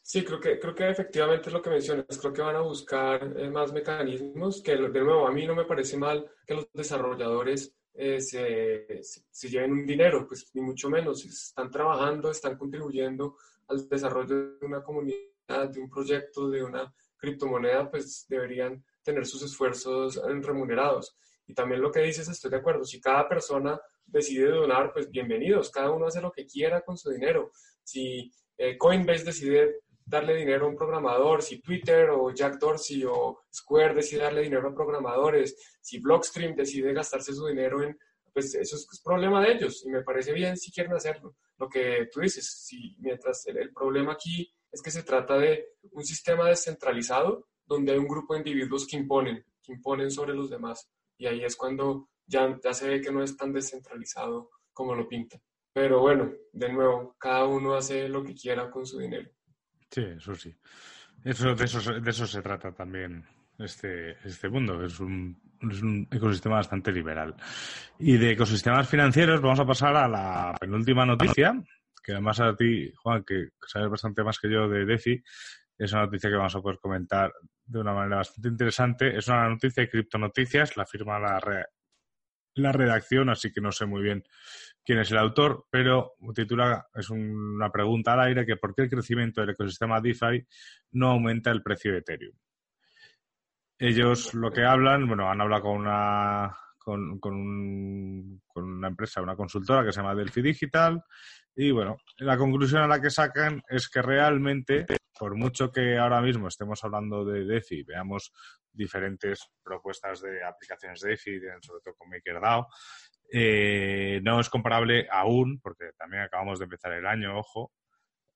Sí, 0.00 0.24
creo 0.24 0.40
que, 0.40 0.58
creo 0.58 0.74
que 0.74 0.88
efectivamente 0.88 1.48
es 1.48 1.52
lo 1.52 1.62
que 1.62 1.70
mencionas. 1.70 2.18
Creo 2.18 2.32
que 2.32 2.42
van 2.42 2.56
a 2.56 2.60
buscar 2.60 3.32
eh, 3.36 3.48
más 3.48 3.72
mecanismos 3.72 4.60
que, 4.60 4.76
de 4.76 5.00
nuevo, 5.00 5.26
a 5.28 5.32
mí 5.32 5.46
no 5.46 5.54
me 5.54 5.64
parece 5.64 5.96
mal 5.96 6.28
que 6.44 6.54
los 6.54 6.68
desarrolladores 6.72 7.76
eh, 7.94 8.20
se, 8.20 9.02
se, 9.02 9.48
lleven 9.48 9.72
un 9.72 9.86
dinero, 9.86 10.26
pues 10.26 10.50
ni 10.54 10.62
mucho 10.62 10.90
menos. 10.90 11.24
Están 11.24 11.70
trabajando, 11.70 12.30
están 12.30 12.58
contribuyendo 12.58 13.36
al 13.68 13.88
desarrollo 13.88 14.58
de 14.58 14.66
una 14.66 14.82
comunidad 14.82 15.31
de 15.48 15.80
un 15.80 15.90
proyecto, 15.90 16.48
de 16.48 16.62
una 16.62 16.92
criptomoneda, 17.16 17.90
pues 17.90 18.26
deberían 18.28 18.84
tener 19.02 19.26
sus 19.26 19.42
esfuerzos 19.42 20.20
remunerados. 20.42 21.16
Y 21.46 21.54
también 21.54 21.82
lo 21.82 21.90
que 21.90 22.00
dices, 22.00 22.28
estoy 22.28 22.50
de 22.50 22.58
acuerdo, 22.58 22.84
si 22.84 23.00
cada 23.00 23.28
persona 23.28 23.80
decide 24.06 24.48
donar, 24.48 24.92
pues 24.92 25.10
bienvenidos, 25.10 25.70
cada 25.70 25.90
uno 25.90 26.06
hace 26.06 26.20
lo 26.20 26.32
que 26.32 26.46
quiera 26.46 26.82
con 26.82 26.96
su 26.96 27.10
dinero. 27.10 27.52
Si 27.82 28.30
eh, 28.56 28.76
Coinbase 28.78 29.24
decide 29.24 29.82
darle 30.04 30.36
dinero 30.36 30.66
a 30.66 30.68
un 30.68 30.76
programador, 30.76 31.42
si 31.42 31.60
Twitter 31.60 32.10
o 32.10 32.32
Jack 32.32 32.58
Dorsey 32.58 33.04
o 33.04 33.40
Square 33.52 33.94
decide 33.94 34.22
darle 34.22 34.42
dinero 34.42 34.68
a 34.68 34.74
programadores, 34.74 35.56
si 35.80 36.00
Blockstream 36.00 36.54
decide 36.54 36.92
gastarse 36.92 37.32
su 37.32 37.46
dinero 37.46 37.82
en, 37.82 37.98
pues 38.32 38.54
eso 38.54 38.76
es, 38.76 39.00
problema 39.04 39.42
de 39.42 39.52
ellos 39.52 39.84
y 39.84 39.90
me 39.90 40.02
parece 40.02 40.32
bien 40.32 40.56
si 40.56 40.72
quieren 40.72 40.92
hacerlo. 40.94 41.36
Lo 41.58 41.68
que 41.68 42.08
tú 42.12 42.20
dices, 42.20 42.64
si 42.64 42.96
mientras 42.98 43.46
el 43.46 43.72
problema 43.72 44.12
aquí 44.12 44.52
es 44.72 44.82
que 44.82 44.90
se 44.90 45.02
trata 45.02 45.38
de 45.38 45.76
un 45.90 46.04
sistema 46.04 46.48
descentralizado 46.48 47.48
donde 47.66 47.92
hay 47.92 47.98
un 47.98 48.08
grupo 48.08 48.34
de 48.34 48.40
individuos 48.40 48.86
que 48.86 48.96
imponen, 48.96 49.44
que 49.62 49.72
imponen 49.72 50.10
sobre 50.10 50.34
los 50.34 50.50
demás. 50.50 50.90
Y 51.18 51.26
ahí 51.26 51.44
es 51.44 51.56
cuando 51.56 52.08
ya, 52.26 52.58
ya 52.62 52.72
se 52.72 52.88
ve 52.88 53.00
que 53.00 53.12
no 53.12 53.22
es 53.22 53.36
tan 53.36 53.52
descentralizado 53.52 54.50
como 54.72 54.94
lo 54.94 55.06
pinta. 55.06 55.38
Pero 55.72 56.00
bueno, 56.00 56.32
de 56.52 56.72
nuevo, 56.72 57.16
cada 57.18 57.44
uno 57.46 57.74
hace 57.74 58.08
lo 58.08 58.22
que 58.24 58.34
quiera 58.34 58.70
con 58.70 58.86
su 58.86 58.98
dinero. 58.98 59.30
Sí, 59.90 60.02
eso 60.16 60.34
sí. 60.34 60.54
Eso, 61.24 61.54
de, 61.54 61.64
eso, 61.64 62.00
de 62.00 62.10
eso 62.10 62.26
se 62.26 62.42
trata 62.42 62.72
también 62.72 63.24
este, 63.58 64.16
este 64.26 64.48
mundo, 64.48 64.84
es 64.84 64.98
un, 65.00 65.40
es 65.70 65.82
un 65.82 66.08
ecosistema 66.10 66.56
bastante 66.56 66.90
liberal. 66.92 67.34
Y 67.98 68.16
de 68.16 68.32
ecosistemas 68.32 68.88
financieros 68.88 69.40
vamos 69.40 69.60
a 69.60 69.66
pasar 69.66 69.96
a 69.96 70.08
la 70.08 70.56
penúltima 70.58 71.06
noticia, 71.06 71.62
que 72.02 72.12
además 72.12 72.40
a 72.40 72.56
ti, 72.56 72.92
Juan, 72.96 73.24
que 73.24 73.50
sabes 73.66 73.88
bastante 73.88 74.24
más 74.24 74.38
que 74.38 74.50
yo 74.50 74.68
de 74.68 74.84
DeFi, 74.84 75.22
es 75.78 75.92
una 75.92 76.02
noticia 76.02 76.30
que 76.30 76.36
vamos 76.36 76.54
a 76.54 76.60
poder 76.60 76.78
comentar 76.78 77.32
de 77.64 77.78
una 77.78 77.92
manera 77.92 78.16
bastante 78.16 78.48
interesante. 78.48 79.16
Es 79.16 79.28
una 79.28 79.48
noticia 79.48 79.82
de 79.82 79.88
Criptonoticias, 79.88 80.76
la 80.76 80.86
firma 80.86 81.18
la, 81.18 81.40
la 82.54 82.72
redacción, 82.72 83.30
así 83.30 83.52
que 83.52 83.60
no 83.60 83.72
sé 83.72 83.86
muy 83.86 84.02
bien 84.02 84.22
quién 84.84 84.98
es 84.98 85.10
el 85.10 85.18
autor, 85.18 85.66
pero 85.70 86.14
titula, 86.34 86.86
es 86.94 87.08
una 87.10 87.70
pregunta 87.70 88.12
al 88.12 88.20
aire, 88.20 88.44
que 88.44 88.56
por 88.56 88.74
qué 88.74 88.82
el 88.82 88.90
crecimiento 88.90 89.40
del 89.40 89.50
ecosistema 89.50 90.00
DeFi 90.00 90.46
no 90.92 91.10
aumenta 91.10 91.50
el 91.50 91.62
precio 91.62 91.92
de 91.92 91.98
Ethereum. 91.98 92.36
Ellos 93.78 94.34
lo 94.34 94.52
que 94.52 94.64
hablan, 94.64 95.08
bueno, 95.08 95.30
han 95.30 95.40
hablado 95.40 95.62
con 95.62 95.80
una, 95.80 96.54
con, 96.78 97.18
con, 97.18 98.40
con 98.46 98.64
una 98.64 98.88
empresa, 98.88 99.22
una 99.22 99.34
consultora 99.34 99.84
que 99.84 99.92
se 99.92 100.00
llama 100.00 100.14
Delphi 100.14 100.42
Digital, 100.42 101.02
y 101.54 101.70
bueno, 101.70 101.96
la 102.18 102.36
conclusión 102.36 102.82
a 102.82 102.86
la 102.86 103.00
que 103.00 103.10
sacan 103.10 103.62
es 103.68 103.88
que 103.88 104.00
realmente, 104.00 104.86
por 105.18 105.36
mucho 105.36 105.70
que 105.70 105.98
ahora 105.98 106.20
mismo 106.20 106.48
estemos 106.48 106.82
hablando 106.84 107.24
de 107.24 107.44
DeFi, 107.44 107.82
veamos 107.82 108.32
diferentes 108.72 109.50
propuestas 109.62 110.22
de 110.22 110.42
aplicaciones 110.42 111.00
de 111.00 111.10
DeFi, 111.10 111.40
sobre 111.60 111.82
todo 111.82 111.94
con 111.96 112.08
MakerDAO, 112.08 112.68
eh, 113.34 114.20
no 114.22 114.40
es 114.40 114.48
comparable 114.48 115.06
aún, 115.10 115.60
porque 115.60 115.92
también 115.96 116.22
acabamos 116.22 116.58
de 116.58 116.64
empezar 116.64 116.92
el 116.92 117.06
año, 117.06 117.38
ojo, 117.38 117.72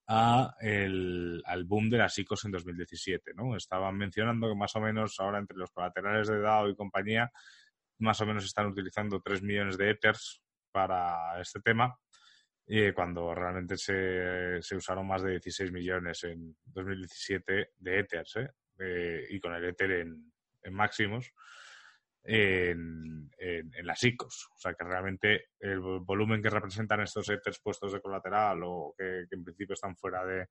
al 0.06 1.64
boom 1.66 1.90
de 1.90 1.98
las 1.98 2.18
ICOs 2.18 2.44
en 2.44 2.52
2017, 2.52 3.32
¿no? 3.34 3.56
Estaban 3.56 3.96
mencionando 3.96 4.48
que 4.48 4.54
más 4.54 4.74
o 4.76 4.80
menos 4.80 5.18
ahora 5.18 5.38
entre 5.38 5.56
los 5.56 5.70
colaterales 5.70 6.28
de 6.28 6.40
DAO 6.40 6.68
y 6.68 6.76
compañía, 6.76 7.30
más 7.98 8.20
o 8.20 8.26
menos 8.26 8.44
están 8.44 8.66
utilizando 8.66 9.20
3 9.20 9.42
millones 9.42 9.76
de 9.76 9.90
Ethers 9.90 10.42
para 10.70 11.40
este 11.40 11.60
tema, 11.60 11.98
y 12.68 12.92
cuando 12.92 13.32
realmente 13.34 13.76
se, 13.76 14.60
se 14.60 14.76
usaron 14.76 15.06
más 15.06 15.22
de 15.22 15.32
16 15.32 15.70
millones 15.70 16.24
en 16.24 16.56
2017 16.64 17.70
de 17.76 17.98
Ethers, 18.00 18.36
¿eh? 18.36 19.26
y 19.30 19.38
con 19.38 19.54
el 19.54 19.64
Ether 19.64 19.90
en, 19.92 20.32
máximos 20.72 21.32
en, 22.24 23.30
en, 23.38 23.86
las 23.86 24.02
ICOs. 24.02 24.48
O 24.52 24.58
sea 24.58 24.74
que 24.74 24.84
realmente 24.84 25.50
el 25.60 25.78
volumen 25.78 26.42
que 26.42 26.50
representan 26.50 27.02
estos 27.02 27.28
ETHs 27.28 27.60
puestos 27.60 27.92
de 27.92 28.00
colateral 28.00 28.60
o 28.64 28.94
que, 28.98 29.26
en 29.30 29.44
principio 29.44 29.74
están 29.74 29.96
fuera 29.96 30.24
de, 30.26 30.48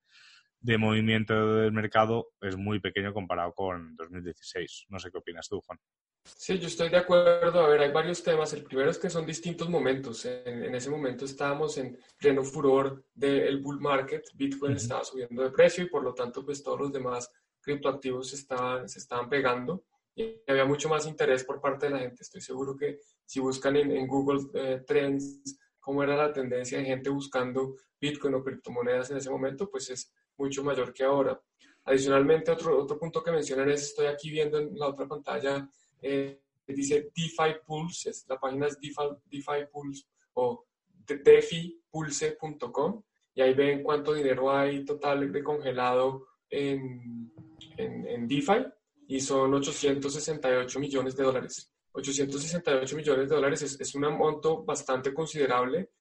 de, 0.62 0.78
movimiento 0.78 1.58
del 1.58 1.74
mercado 1.74 2.30
es 2.40 2.56
muy 2.56 2.80
pequeño 2.80 3.14
comparado 3.14 3.54
con 3.54 3.94
2016. 3.98 4.86
No 4.88 5.00
sé 5.00 5.12
qué 5.12 5.18
opinas 5.18 5.50
tú, 5.50 5.60
Juan. 5.60 5.78
Sí, 6.26 6.58
yo 6.60 6.68
estoy 6.68 6.90
de 6.90 6.98
acuerdo. 6.98 7.62
A 7.62 7.70
ver, 7.70 7.82
hay 7.82 7.92
varios 7.92 8.24
temas. 8.24 8.52
El 8.54 8.64
primero 8.64 8.90
es 8.90 8.98
que 8.98 9.10
son 9.10 9.26
distintos 9.26 9.70
momentos. 9.70 10.26
En, 10.26 10.64
en 10.64 10.76
ese 10.76 10.90
momento 10.90 11.26
estábamos 11.26 11.78
en 11.78 11.98
pleno 12.18 12.44
furor 12.44 13.06
del 13.14 13.62
bull 13.62 13.80
market. 13.80 14.26
Bitcoin 14.34 14.76
estaba 14.76 15.04
subiendo 15.04 15.44
de 15.44 15.52
precio 15.52 15.84
y 15.84 15.90
por 15.90 16.04
lo 16.04 16.14
tanto 16.14 16.44
pues 16.44 16.64
todos 16.64 16.80
los 16.80 16.92
demás 16.92 17.32
criptoactivos 17.62 18.30
se 18.30 18.36
estaban, 18.38 18.88
se 18.90 19.00
estaban 19.00 19.30
pegando 19.30 19.84
y 20.16 20.42
había 20.48 20.66
mucho 20.66 20.88
más 20.88 21.06
interés 21.06 21.44
por 21.44 21.60
parte 21.60 21.88
de 21.88 21.92
la 21.92 22.00
gente. 22.00 22.24
Estoy 22.24 22.42
seguro 22.42 22.78
que 22.78 23.00
si 23.26 23.40
buscan 23.40 23.76
en, 23.76 24.08
Google 24.08 24.42
eh, 24.54 24.84
Trends 24.88 25.58
cómo 25.80 26.02
era 26.02 26.16
la 26.16 26.32
tendencia 26.32 26.78
de 26.78 26.86
gente 26.86 27.10
buscando 27.10 27.76
Bitcoin 28.00 28.36
o 28.36 28.44
criptomonedas 28.44 29.12
en 29.12 29.18
ese 29.18 29.30
momento, 29.30 29.70
pues 29.70 29.90
es 29.90 30.14
mucho 30.38 30.64
mayor 30.64 30.94
que 30.94 31.04
ahora. 31.04 31.40
Adicionalmente, 31.84 32.52
otro, 32.52 32.82
otro 32.82 32.98
punto 32.98 33.22
que 33.22 33.32
mencionan 33.32 33.70
es, 33.70 33.84
estoy 33.84 34.08
aquí 34.08 34.32
viendo 34.32 34.58
en 34.58 34.76
la 34.78 34.88
otra 34.88 35.08
pantalla, 35.08 35.70
eh, 36.06 36.42
dice 36.68 37.12
DeFi 37.16 37.62
Pulse, 37.66 38.12
la 38.28 38.40
página 38.40 38.68
es 38.68 38.80
DeFi, 38.80 39.10
DeFi 39.26 39.66
Pulse 39.72 40.06
o 40.34 40.66
defipulse.com 41.06 43.04
y 43.34 43.42
ahí 43.42 43.54
ven 43.54 43.84
cuánto 43.84 44.14
dinero 44.14 44.52
hay 44.52 44.86
total 44.86 45.32
de 45.32 45.44
congelado 45.44 46.28
en, 46.50 47.32
en, 47.78 48.08
en 48.08 48.28
DeFi 48.28 48.66
y 49.08 49.20
son 49.20 49.54
868 49.54 50.80
millones 50.80 51.16
de 51.16 51.24
dólares. 51.24 51.72
868 51.92 52.96
millones 52.96 53.30
de 53.30 53.36
dólares 53.36 53.62
es, 53.80 53.96
un 53.96 54.02
monto 54.18 54.64
bastante 54.64 55.14
considerable, 55.14 55.92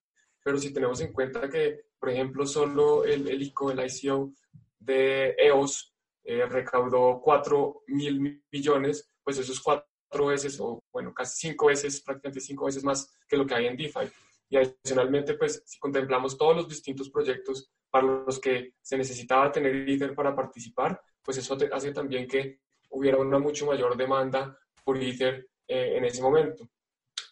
pero 0.43 0.59
si 0.59 0.73
tenemos 0.73 1.01
en 1.01 1.13
cuenta 1.13 1.49
que, 1.49 1.87
por 1.99 2.11
ejemplo, 2.11 2.47
solo 2.47 3.05
el, 3.05 3.29
el 3.29 3.43
ICO, 3.43 3.71
el 3.71 3.81
ICO 3.87 4.33
de 4.79 5.35
EOS, 5.39 5.95
eh, 6.25 6.47
recaudó 6.47 7.21
4 7.23 7.83
mil 7.89 8.43
millones, 8.51 9.11
pues 9.23 9.39
eso 9.39 9.53
es 9.53 9.61
cuatro 10.15 10.27
veces, 10.27 10.61
o 10.61 10.85
bueno, 10.93 11.13
casi 11.13 11.49
cinco 11.49 11.67
veces, 11.67 12.01
prácticamente 12.01 12.41
cinco 12.41 12.67
veces 12.67 12.85
más 12.85 13.13
que 13.27 13.37
lo 13.37 13.45
que 13.45 13.55
hay 13.55 13.67
en 13.67 13.77
DeFi. 13.77 14.09
Y 14.49 14.57
adicionalmente, 14.57 15.35
pues 15.35 15.63
si 15.67 15.79
contemplamos 15.81 16.39
todos 16.39 16.55
los 16.55 16.69
distintos 16.69 17.11
proyectos 17.11 17.69
para 17.91 18.07
los 18.07 18.39
que 18.39 18.75
se 18.81 18.97
necesitaba 18.97 19.51
tener 19.51 19.89
Ether 19.89 20.15
para 20.15 20.35
participar, 20.35 21.01
pues 21.21 21.39
eso 21.39 21.57
hace 21.73 21.93
también 21.93 22.29
que 22.29 22.61
hubiera 22.91 23.19
una 23.19 23.41
mucho 23.41 23.67
mayor 23.67 23.97
demanda 23.97 24.57
por 24.85 25.03
Ether 25.03 25.49
eh, 25.67 25.97
en 25.97 26.05
ese 26.05 26.23
momento. 26.23 26.69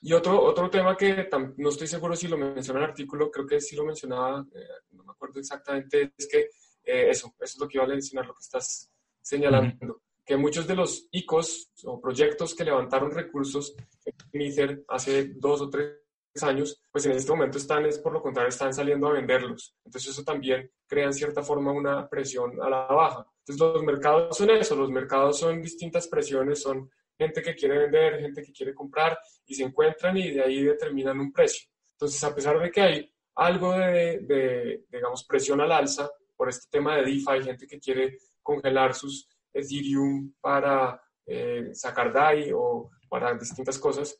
Y 0.00 0.12
otro, 0.12 0.42
otro 0.42 0.68
tema 0.68 0.96
que 0.96 1.28
no 1.58 1.68
estoy 1.68 1.86
seguro 1.86 2.16
si 2.16 2.26
lo 2.26 2.36
menciona 2.36 2.80
en 2.80 2.84
el 2.84 2.90
artículo, 2.90 3.30
creo 3.30 3.46
que 3.46 3.60
sí 3.60 3.76
lo 3.76 3.84
mencionaba, 3.84 4.44
eh, 4.52 4.66
no 4.90 5.04
me 5.04 5.12
acuerdo 5.12 5.38
exactamente, 5.38 6.12
es 6.16 6.26
que 6.26 6.40
eh, 6.82 7.10
eso, 7.10 7.32
eso 7.38 7.54
es 7.54 7.58
lo 7.60 7.68
que 7.68 7.78
iba 7.78 7.84
a 7.84 7.88
mencionar, 7.88 8.26
lo 8.26 8.34
que 8.34 8.42
estás 8.42 8.90
señalando, 9.20 10.02
que 10.32 10.36
muchos 10.38 10.66
de 10.66 10.74
los 10.74 11.08
ICOs 11.10 11.72
o 11.84 12.00
proyectos 12.00 12.54
que 12.54 12.64
levantaron 12.64 13.10
recursos 13.10 13.74
en 14.32 14.40
Ether 14.40 14.82
hace 14.88 15.34
dos 15.34 15.60
o 15.60 15.68
tres 15.68 15.98
años, 16.40 16.82
pues 16.90 17.04
en 17.04 17.12
este 17.12 17.30
momento 17.30 17.58
están, 17.58 17.84
es 17.84 17.98
por 17.98 18.14
lo 18.14 18.22
contrario, 18.22 18.48
están 18.48 18.72
saliendo 18.72 19.08
a 19.08 19.12
venderlos. 19.12 19.76
Entonces 19.84 20.10
eso 20.10 20.24
también 20.24 20.70
crea 20.86 21.04
en 21.04 21.12
cierta 21.12 21.42
forma 21.42 21.70
una 21.70 22.08
presión 22.08 22.58
a 22.62 22.70
la 22.70 22.86
baja. 22.86 23.26
Entonces 23.40 23.60
los 23.60 23.82
mercados 23.82 24.34
son 24.34 24.48
eso, 24.52 24.74
los 24.74 24.90
mercados 24.90 25.38
son 25.38 25.60
distintas 25.60 26.08
presiones, 26.08 26.62
son 26.62 26.90
gente 27.18 27.42
que 27.42 27.54
quiere 27.54 27.76
vender, 27.80 28.18
gente 28.18 28.42
que 28.42 28.52
quiere 28.52 28.74
comprar 28.74 29.18
y 29.44 29.54
se 29.54 29.64
encuentran 29.64 30.16
y 30.16 30.30
de 30.30 30.42
ahí 30.42 30.62
determinan 30.62 31.20
un 31.20 31.30
precio. 31.30 31.68
Entonces 31.90 32.24
a 32.24 32.34
pesar 32.34 32.58
de 32.58 32.70
que 32.70 32.80
hay 32.80 33.14
algo 33.34 33.74
de, 33.74 34.82
digamos, 34.90 35.24
presión 35.24 35.60
al 35.60 35.72
alza 35.72 36.10
por 36.34 36.48
este 36.48 36.68
tema 36.70 36.96
de 36.96 37.02
DeFi, 37.02 37.44
gente 37.44 37.66
que 37.66 37.78
quiere 37.78 38.16
congelar 38.42 38.94
sus 38.94 39.28
Ethereum 39.52 40.32
para 40.40 41.00
eh, 41.26 41.70
sacar 41.72 42.12
DAI 42.12 42.50
o 42.54 42.90
para 43.08 43.34
distintas 43.34 43.78
cosas, 43.78 44.18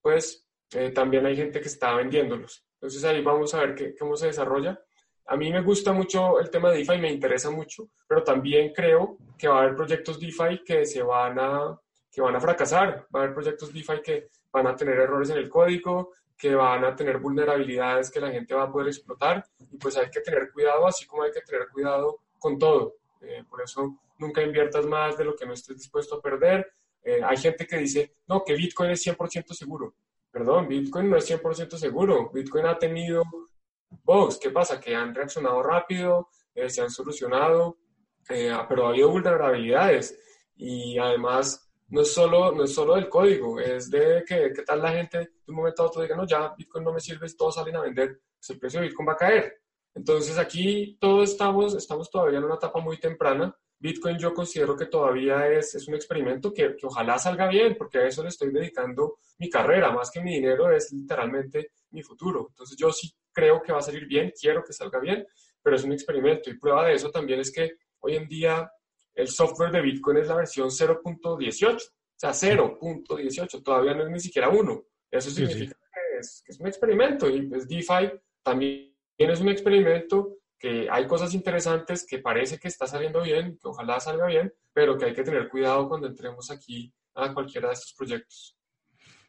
pues 0.00 0.46
eh, 0.74 0.90
también 0.90 1.26
hay 1.26 1.36
gente 1.36 1.60
que 1.60 1.68
está 1.68 1.94
vendiéndolos. 1.94 2.64
Entonces 2.74 3.04
ahí 3.04 3.22
vamos 3.22 3.54
a 3.54 3.60
ver 3.60 3.94
cómo 3.98 4.16
se 4.16 4.26
desarrolla. 4.26 4.80
A 5.26 5.36
mí 5.36 5.52
me 5.52 5.62
gusta 5.62 5.92
mucho 5.92 6.40
el 6.40 6.50
tema 6.50 6.70
de 6.70 6.78
DeFi, 6.78 6.98
me 6.98 7.12
interesa 7.12 7.50
mucho, 7.50 7.90
pero 8.08 8.24
también 8.24 8.72
creo 8.72 9.18
que 9.38 9.48
va 9.48 9.58
a 9.58 9.62
haber 9.62 9.76
proyectos 9.76 10.18
DeFi 10.18 10.64
que 10.64 10.84
se 10.84 11.02
van 11.02 11.38
a, 11.38 11.78
que 12.10 12.20
van 12.20 12.34
a 12.34 12.40
fracasar. 12.40 13.06
Va 13.14 13.20
a 13.20 13.22
haber 13.22 13.34
proyectos 13.34 13.72
DeFi 13.72 14.02
que 14.02 14.28
van 14.52 14.66
a 14.66 14.74
tener 14.74 14.98
errores 14.98 15.30
en 15.30 15.38
el 15.38 15.48
código, 15.48 16.12
que 16.36 16.54
van 16.54 16.84
a 16.84 16.96
tener 16.96 17.18
vulnerabilidades 17.18 18.10
que 18.10 18.20
la 18.20 18.32
gente 18.32 18.52
va 18.52 18.64
a 18.64 18.72
poder 18.72 18.88
explotar 18.88 19.44
y 19.70 19.76
pues 19.76 19.96
hay 19.96 20.10
que 20.10 20.20
tener 20.20 20.50
cuidado, 20.50 20.86
así 20.86 21.06
como 21.06 21.22
hay 21.22 21.30
que 21.30 21.40
tener 21.42 21.68
cuidado 21.68 22.18
con 22.38 22.58
todo. 22.58 22.96
Eh, 23.22 23.44
por 23.48 23.62
eso 23.62 24.00
nunca 24.18 24.42
inviertas 24.42 24.86
más 24.86 25.16
de 25.16 25.24
lo 25.24 25.34
que 25.34 25.46
no 25.46 25.52
estés 25.52 25.76
dispuesto 25.76 26.16
a 26.16 26.22
perder. 26.22 26.72
Eh, 27.02 27.20
hay 27.24 27.36
gente 27.36 27.66
que 27.66 27.78
dice, 27.78 28.16
no, 28.28 28.44
que 28.44 28.54
Bitcoin 28.54 28.90
es 28.90 29.04
100% 29.06 29.52
seguro. 29.54 29.94
Perdón, 30.30 30.68
Bitcoin 30.68 31.10
no 31.10 31.16
es 31.16 31.30
100% 31.30 31.76
seguro. 31.76 32.30
Bitcoin 32.32 32.66
ha 32.66 32.78
tenido 32.78 33.22
bugs. 34.04 34.38
¿Qué 34.38 34.50
pasa? 34.50 34.80
Que 34.80 34.94
han 34.94 35.14
reaccionado 35.14 35.62
rápido, 35.62 36.28
eh, 36.54 36.70
se 36.70 36.82
han 36.82 36.90
solucionado, 36.90 37.78
eh, 38.28 38.56
pero 38.68 38.86
ha 38.86 38.90
habido 38.90 39.10
vulnerabilidades. 39.10 40.18
Y 40.56 40.98
además, 40.98 41.70
no 41.88 42.02
es 42.02 42.12
solo, 42.12 42.52
no 42.52 42.64
es 42.64 42.74
solo 42.74 42.94
del 42.94 43.08
código, 43.08 43.60
es 43.60 43.90
de 43.90 44.24
que 44.26 44.52
qué 44.54 44.62
tal 44.62 44.80
la 44.80 44.92
gente 44.92 45.18
de 45.18 45.30
un 45.48 45.56
momento 45.56 45.82
a 45.82 45.86
otro 45.86 46.02
diga, 46.02 46.16
no, 46.16 46.26
ya 46.26 46.54
Bitcoin 46.56 46.84
no 46.84 46.92
me 46.92 47.00
sirve, 47.00 47.26
todos 47.36 47.56
salen 47.56 47.76
a 47.76 47.82
vender, 47.82 48.20
pues 48.38 48.50
el 48.50 48.58
precio 48.58 48.80
de 48.80 48.86
Bitcoin 48.86 49.08
va 49.08 49.12
a 49.12 49.16
caer. 49.16 49.61
Entonces 49.94 50.38
aquí 50.38 50.96
todos 51.00 51.30
estamos, 51.30 51.74
estamos 51.74 52.10
todavía 52.10 52.38
en 52.38 52.44
una 52.44 52.54
etapa 52.54 52.80
muy 52.80 52.98
temprana. 52.98 53.54
Bitcoin 53.78 54.16
yo 54.16 54.32
considero 54.32 54.76
que 54.76 54.86
todavía 54.86 55.48
es, 55.48 55.74
es 55.74 55.88
un 55.88 55.94
experimento 55.94 56.52
que, 56.52 56.76
que, 56.76 56.86
ojalá 56.86 57.18
salga 57.18 57.48
bien, 57.48 57.76
porque 57.76 57.98
a 57.98 58.06
eso 58.06 58.22
le 58.22 58.28
estoy 58.28 58.52
dedicando 58.52 59.18
mi 59.38 59.50
carrera, 59.50 59.90
más 59.90 60.10
que 60.10 60.20
mi 60.20 60.34
dinero 60.34 60.70
es 60.70 60.92
literalmente 60.92 61.72
mi 61.90 62.02
futuro. 62.02 62.46
Entonces 62.50 62.76
yo 62.76 62.92
sí 62.92 63.12
creo 63.32 63.60
que 63.60 63.72
va 63.72 63.78
a 63.80 63.82
salir 63.82 64.06
bien, 64.06 64.32
quiero 64.38 64.62
que 64.62 64.72
salga 64.72 65.00
bien, 65.00 65.26
pero 65.62 65.76
es 65.76 65.84
un 65.84 65.92
experimento. 65.92 66.48
Y 66.48 66.58
prueba 66.58 66.86
de 66.86 66.94
eso 66.94 67.10
también 67.10 67.40
es 67.40 67.52
que 67.52 67.72
hoy 68.00 68.16
en 68.16 68.28
día 68.28 68.70
el 69.14 69.28
software 69.28 69.72
de 69.72 69.82
Bitcoin 69.82 70.18
es 70.18 70.28
la 70.28 70.36
versión 70.36 70.68
0.18, 70.68 71.74
o 71.74 71.78
sea, 72.16 72.30
0.18, 72.30 73.62
todavía 73.62 73.94
no 73.94 74.04
es 74.04 74.10
ni 74.10 74.20
siquiera 74.20 74.48
1. 74.48 74.84
Eso 75.10 75.30
significa 75.30 75.74
Que, 75.74 76.18
es, 76.18 76.42
que, 76.44 76.52
es, 76.52 76.60
un 76.60 76.66
experimento 76.66 77.28
y 77.28 77.42
pues 77.46 77.68
DeFi 77.68 78.12
también 78.42 78.91
es 79.18 79.40
un 79.40 79.48
experimento 79.48 80.38
que 80.58 80.88
hay 80.90 81.06
cosas 81.06 81.34
interesantes 81.34 82.06
que 82.08 82.18
parece 82.18 82.58
que 82.58 82.68
está 82.68 82.86
saliendo 82.86 83.22
bien, 83.22 83.58
que 83.60 83.68
ojalá 83.68 83.98
salga 83.98 84.26
bien, 84.26 84.52
pero 84.72 84.96
que 84.96 85.06
hay 85.06 85.12
que 85.12 85.24
tener 85.24 85.48
cuidado 85.48 85.88
cuando 85.88 86.06
entremos 86.06 86.50
aquí 86.50 86.92
a 87.14 87.34
cualquiera 87.34 87.68
de 87.68 87.74
estos 87.74 87.94
proyectos. 87.94 88.56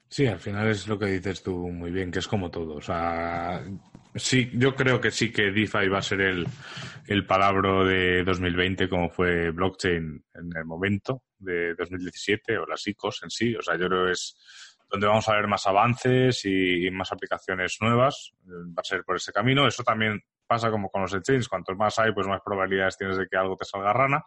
Sí, 0.08 0.28
al 0.28 0.39
final 0.39 0.67
es 0.67 0.88
lo 0.88 1.00
que 1.00 1.08
dices 1.08 1.41
tú 1.41 1.69
muy 1.69 1.89
bien, 1.89 2.12
que 2.12 2.19
es 2.19 2.28
como 2.28 2.52
todo. 2.52 2.76
O 2.76 2.82
sea, 2.82 3.65
sí, 4.13 4.52
yo 4.54 4.76
creo 4.76 5.02
que 5.02 5.10
sí 5.10 5.32
que 5.32 5.52
DeFi 5.52 5.88
va 5.88 5.98
a 5.98 6.04
ser 6.04 6.22
el, 6.22 6.46
el 7.08 7.26
palabra 7.26 7.84
de 7.84 8.24
2020 8.24 8.88
como 8.88 9.10
fue 9.10 9.50
blockchain 9.50 10.24
en 10.36 10.50
el 10.56 10.65
momento 10.65 11.24
de 11.39 11.74
2017 11.74 12.60
o 12.60 12.67
las 12.67 12.86
ICOs 12.86 13.24
en 13.24 13.32
sí. 13.32 13.56
O 13.56 13.62
sea, 13.63 13.76
yo 13.76 13.88
creo 13.88 14.06
que 14.06 14.12
es 14.12 14.38
donde 14.94 15.08
vamos 15.08 15.28
a 15.28 15.34
ver 15.34 15.48
más 15.48 15.66
avances 15.66 16.46
y, 16.46 16.88
más 16.92 17.12
aplicaciones 17.12 17.78
nuevas. 17.82 18.32
Va 18.48 18.82
a 18.82 18.84
ser 18.84 19.04
por 19.04 19.16
ese 19.16 19.34
camino. 19.34 19.66
Eso 19.66 19.82
también 19.82 20.22
pasa 20.46 20.70
como 20.70 20.92
con 20.92 21.02
los 21.02 21.14
exchanges. 21.16 21.50
Cuantos 21.50 21.76
más 21.76 21.98
hay, 21.98 22.14
pues 22.14 22.28
más 22.28 22.42
probabilidades 22.46 22.96
tienes 22.96 23.18
de 23.18 23.28
que 23.28 23.36
algo 23.36 23.58
te 23.58 23.66
salga 23.66 23.92
rana. 23.92 24.24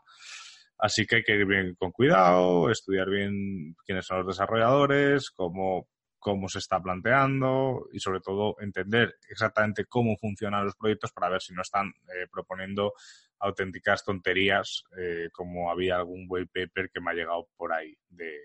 Así 0.76 1.06
que 1.06 1.16
hay 1.16 1.22
que 1.22 1.36
ir 1.36 1.46
bien 1.46 1.76
con 1.76 1.92
cuidado, 1.92 2.68
estudiar 2.68 3.08
bien 3.08 3.76
quiénes 3.86 4.06
son 4.06 4.18
los 4.18 4.26
desarrolladores, 4.26 5.30
cómo 5.30 5.86
cómo 6.18 6.48
se 6.48 6.58
está 6.58 6.82
planteando 6.82 7.86
y 7.92 8.00
sobre 8.00 8.18
todo 8.18 8.56
entender 8.58 9.14
exactamente 9.28 9.84
cómo 9.84 10.16
funcionan 10.16 10.64
los 10.64 10.74
proyectos 10.74 11.12
para 11.12 11.28
ver 11.28 11.40
si 11.40 11.54
no 11.54 11.62
están 11.62 11.90
eh, 12.08 12.26
proponiendo 12.28 12.94
auténticas 13.38 14.04
tonterías 14.04 14.84
eh, 14.98 15.28
como 15.32 15.70
había 15.70 15.96
algún 15.96 16.26
white 16.28 16.50
paper 16.52 16.90
que 16.90 17.00
me 17.00 17.10
ha 17.10 17.14
llegado 17.14 17.48
por 17.56 17.72
ahí 17.72 17.96
de, 18.08 18.38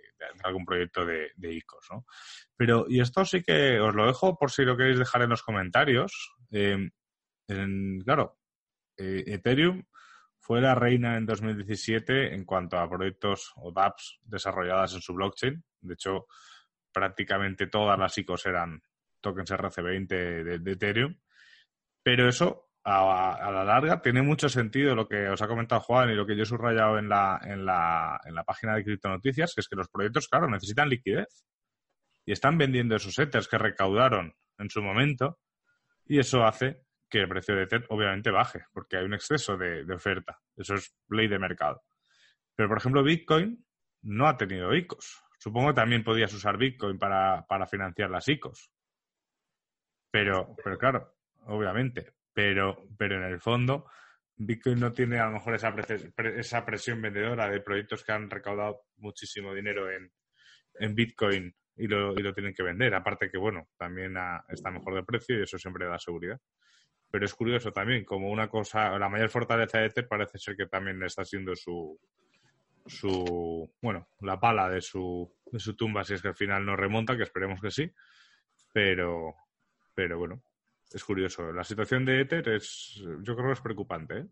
algún 0.43 0.65
proyecto 0.65 1.06
de, 1.06 1.32
ICOs. 1.38 1.88
¿no? 1.91 2.06
Pero, 2.56 2.86
y 2.88 2.99
esto 2.99 3.25
sí 3.25 3.41
que 3.41 3.80
os 3.80 3.95
lo 3.95 4.06
dejo 4.06 4.38
por 4.38 4.51
si 4.51 4.63
lo 4.63 4.77
queréis 4.77 4.99
dejar 4.99 5.21
en 5.21 5.30
los 5.30 5.43
comentarios. 5.43 6.36
Eh, 6.51 6.89
claro, 8.04 8.38
Ethereum 8.97 9.84
fue 10.39 10.60
la 10.60 10.75
reina 10.75 11.17
en 11.17 11.25
2017 11.25 12.34
en 12.34 12.45
cuanto 12.45 12.77
a 12.77 12.89
proyectos 12.89 13.54
o 13.56 13.71
dApps 13.71 14.19
desarrolladas 14.23 14.93
en 14.95 15.01
su 15.01 15.13
blockchain. 15.13 15.63
De 15.82 15.93
hecho, 15.93 16.27
prácticamente 16.91 17.67
todas 17.67 17.97
las 17.97 18.17
ICOs 18.17 18.47
eran 18.47 18.82
tokens 19.21 19.51
RC20 19.51 20.60
de, 20.60 20.71
Ethereum. 20.71 21.15
Pero 22.04 22.27
eso, 22.27 22.71
a, 22.84 23.52
la 23.52 23.63
larga, 23.63 24.02
tiene 24.02 24.22
mucho 24.22 24.50
sentido 24.50 24.96
lo 24.96 25.08
que 25.08 25.28
os 25.30 25.41
ha 25.41 25.48
comentado 25.48 25.82
Juan 25.82 26.10
y 26.10 26.15
lo 26.15 26.26
que 26.26 26.36
yo 26.36 26.44
he 26.44 26.48
subrayado 26.48 26.98
en 26.98 27.10
la, 27.10 27.39
en 27.44 27.65
la, 27.65 28.20
en 28.26 28.34
la 28.34 28.44
página 28.44 28.76
de 28.76 28.84
Criptonoticias, 28.84 29.54
que 29.54 29.62
es 29.62 29.67
que 29.67 29.76
los 29.76 29.89
proyectos, 29.89 30.28
claro, 30.28 30.50
necesitan 30.50 30.89
liquidez. 30.89 31.46
Y 32.26 32.32
están 32.32 32.58
vendiendo 32.58 32.96
esos 32.96 33.17
Ethers 33.17 33.48
que 33.48 33.58
recaudaron 33.58 34.34
en 34.58 34.70
su 34.70 34.82
momento. 34.82 35.39
Y 36.06 36.20
eso 36.20 36.44
hace 36.44 36.84
que 37.10 37.20
el 37.20 37.28
precio 37.28 37.56
de 37.56 37.63
Ether 37.63 37.86
obviamente 37.89 38.32
baje, 38.32 38.65
porque 38.74 38.98
hay 38.98 39.06
un 39.06 39.13
exceso 39.13 39.58
de, 39.58 39.86
oferta. 39.94 40.39
Eso 40.56 40.76
es 40.76 40.96
ley 41.10 41.28
de 41.28 41.39
mercado. 41.39 41.84
Pero, 42.56 42.70
por 42.70 42.78
ejemplo, 42.78 43.04
Bitcoin 43.04 43.63
no 44.04 44.28
ha 44.28 44.38
tenido 44.38 44.74
ICOs. 44.74 45.22
Supongo 45.38 45.70
que 45.70 45.76
también 45.76 46.04
podías 46.04 46.34
usar 46.34 46.58
Bitcoin 46.58 46.98
para, 46.98 47.46
financiar 47.70 48.10
las 48.10 48.28
ICOs. 48.28 48.72
Pero, 50.10 50.56
pero 50.63 50.78
claro, 50.78 51.15
obviamente. 51.46 52.13
Pero, 52.34 52.88
pero 52.98 53.17
en 53.17 53.24
el 53.24 53.39
fondo, 53.39 53.86
Bitcoin 54.36 54.80
no 54.80 54.91
tiene 54.91 55.20
a 55.20 55.26
lo 55.26 55.34
mejor 55.34 55.56
esa, 55.56 55.74
esa 56.38 56.65
presión 56.65 57.02
vendedora 57.02 57.50
de 57.50 57.62
proyectos 57.62 58.04
que 58.04 58.12
han 58.12 58.30
recaudado 58.30 58.84
muchísimo 58.98 59.54
dinero 59.54 59.89
en, 59.91 60.12
Bitcoin 60.96 61.54
y 61.76 61.88
lo, 61.88 62.13
y 62.13 62.24
lo 62.24 62.34
tienen 62.34 62.54
que 62.54 62.63
vender. 62.63 62.96
Aparte 62.96 63.30
que, 63.30 63.38
bueno, 63.38 63.67
también 63.78 64.15
está 64.50 64.72
mejor 64.72 64.96
de 64.96 65.04
precio 65.04 65.38
y 65.38 65.44
eso 65.44 65.58
siempre 65.58 65.86
da 65.86 66.00
seguridad. 66.00 66.39
Pero 67.12 67.26
es 67.26 67.34
curioso 67.34 67.72
también, 67.72 68.06
como 68.06 68.32
una 68.32 68.48
cosa, 68.48 68.98
la 68.98 69.10
mayor 69.10 69.30
fortaleza 69.30 69.80
de 69.80 69.88
Ether 69.88 70.08
parece 70.08 70.39
ser 70.39 70.56
que 70.56 70.65
también 70.65 71.04
está 71.04 71.26
siendo 71.26 71.56
su, 71.56 72.00
su, 72.86 73.70
bueno, 73.82 74.08
la 74.22 74.39
pala 74.39 74.70
de 74.70 74.82
su, 74.82 75.32
de 75.52 75.60
su 75.60 75.76
tumba 75.76 76.04
si 76.04 76.13
es 76.13 76.22
que 76.22 76.30
al 76.30 76.36
final 76.36 76.65
no 76.65 76.76
remonta, 76.76 77.17
que 77.17 77.24
esperemos 77.24 77.60
que 77.62 77.70
sí, 77.70 77.91
pero, 78.74 79.36
pero 79.94 80.17
bueno, 80.17 80.41
es 80.93 81.04
curioso. 81.04 81.51
La 81.51 81.63
situación 81.63 82.06
de 82.06 82.21
Ether 82.21 82.47
es, 82.49 83.01
yo 83.21 83.36
creo 83.36 83.47
que 83.47 83.54
es 83.54 83.62
preocupante. 83.62 84.17
¿eh? 84.19 84.27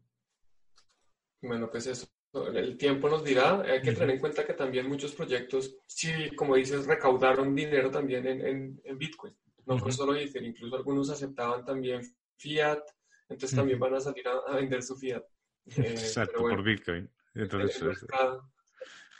Bueno, 1.42 1.70
pues 1.70 1.88
eso, 1.88 2.08
el 2.54 2.78
tiempo 2.78 3.10
nos 3.10 3.24
dirá. 3.24 3.62
Hay 3.62 3.82
que 3.82 3.94
tener 3.94 4.12
en 4.12 4.20
cuenta 4.20 4.46
que 4.46 4.54
también 4.54 4.88
muchos 4.88 5.14
proyectos, 5.14 5.78
sí, 5.88 6.12
como 6.36 6.56
dices, 6.56 6.86
recaudaron 6.86 7.56
dinero 7.56 7.90
también 7.90 8.28
en, 8.28 8.82
en, 8.84 8.98
Bitcoin. 8.98 9.36
No 9.66 9.78
fue 9.78 9.92
solo 9.92 10.16
Ether, 10.16 10.44
incluso 10.44 10.76
algunos 10.76 11.10
aceptaban 11.10 11.64
también 11.64 12.02
Fiat, 12.38 12.82
entonces 13.30 13.56
también 13.56 13.80
van 13.80 13.94
a 13.94 14.00
salir 14.00 14.26
a, 14.28 14.56
vender 14.56 14.82
su 14.82 14.96
Fiat. 14.96 15.24
Exacto, 15.66 16.40
por 16.40 16.64
Bitcoin. 16.64 17.10
Entonces, 17.36 17.82
el 17.82 17.90
mercado, 17.90 18.50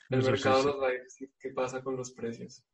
nos 0.10 0.82
va 0.82 0.88
a 0.88 0.92
decir 0.92 1.32
qué 1.40 1.52
pasa 1.52 1.84
con 1.84 1.96
los 1.96 2.12
precios. 2.12 2.66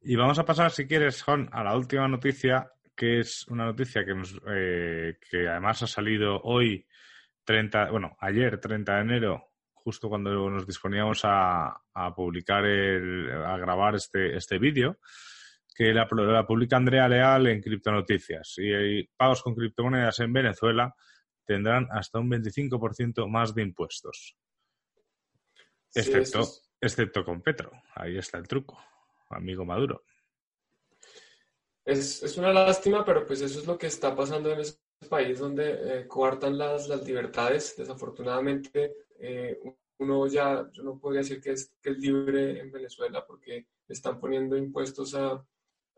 Y 0.00 0.16
vamos 0.16 0.38
a 0.38 0.44
pasar, 0.44 0.70
si 0.70 0.86
quieres, 0.86 1.22
Juan, 1.22 1.48
a 1.52 1.62
la 1.62 1.76
última 1.76 2.08
noticia, 2.08 2.70
que 2.94 3.20
es 3.20 3.46
una 3.48 3.64
noticia 3.64 4.04
que, 4.04 4.14
nos, 4.14 4.40
eh, 4.48 5.18
que 5.30 5.48
además 5.48 5.82
ha 5.82 5.86
salido 5.86 6.40
hoy, 6.42 6.86
30, 7.44 7.90
bueno, 7.90 8.16
ayer, 8.20 8.58
30 8.60 8.94
de 8.94 9.00
enero, 9.00 9.52
justo 9.72 10.08
cuando 10.08 10.50
nos 10.50 10.66
disponíamos 10.66 11.20
a, 11.24 11.80
publicar, 12.16 12.64
el, 12.64 13.30
a 13.30 13.56
grabar 13.58 13.96
este, 13.96 14.36
este 14.36 14.58
vídeo, 14.58 14.98
que 15.74 15.92
la, 15.92 16.08
la, 16.10 16.46
publica 16.46 16.76
Andrea 16.76 17.08
Leal 17.08 17.48
en 17.48 17.60
Criptonoticias. 17.60 18.54
Y 18.58 19.04
pagos 19.16 19.42
con 19.42 19.54
criptomonedas 19.54 20.20
en 20.20 20.32
Venezuela 20.32 20.94
tendrán 21.44 21.88
hasta 21.90 22.18
un 22.18 22.30
25% 22.30 23.28
más 23.28 23.54
de 23.54 23.62
impuestos. 23.62 24.36
Excepto, 25.94 26.48
excepto 26.80 27.24
con 27.24 27.42
Petro. 27.42 27.70
Ahí 27.94 28.16
está 28.16 28.38
el 28.38 28.48
truco, 28.48 28.82
amigo 29.30 29.64
Maduro. 29.64 30.04
Es, 31.84 32.22
es, 32.22 32.36
una 32.38 32.52
lástima, 32.52 33.04
pero 33.04 33.26
pues 33.26 33.40
eso 33.42 33.60
es 33.60 33.66
lo 33.66 33.76
que 33.76 33.88
está 33.88 34.14
pasando 34.14 34.50
en 34.50 34.60
ese 34.60 34.78
país 35.08 35.38
donde 35.38 36.00
eh, 36.00 36.08
coartan 36.08 36.56
las, 36.56 36.88
las, 36.88 37.06
libertades. 37.06 37.76
Desafortunadamente, 37.76 38.94
eh, 39.18 39.60
uno 39.98 40.26
ya, 40.26 40.68
yo 40.72 40.82
no 40.82 40.98
podría 40.98 41.20
decir 41.20 41.40
que 41.40 41.52
es, 41.52 41.74
que 41.82 41.90
es 41.90 41.98
libre 41.98 42.58
en 42.58 42.72
Venezuela 42.72 43.24
porque 43.26 43.66
están 43.86 44.18
poniendo 44.18 44.56
impuestos 44.56 45.14
a, 45.14 45.44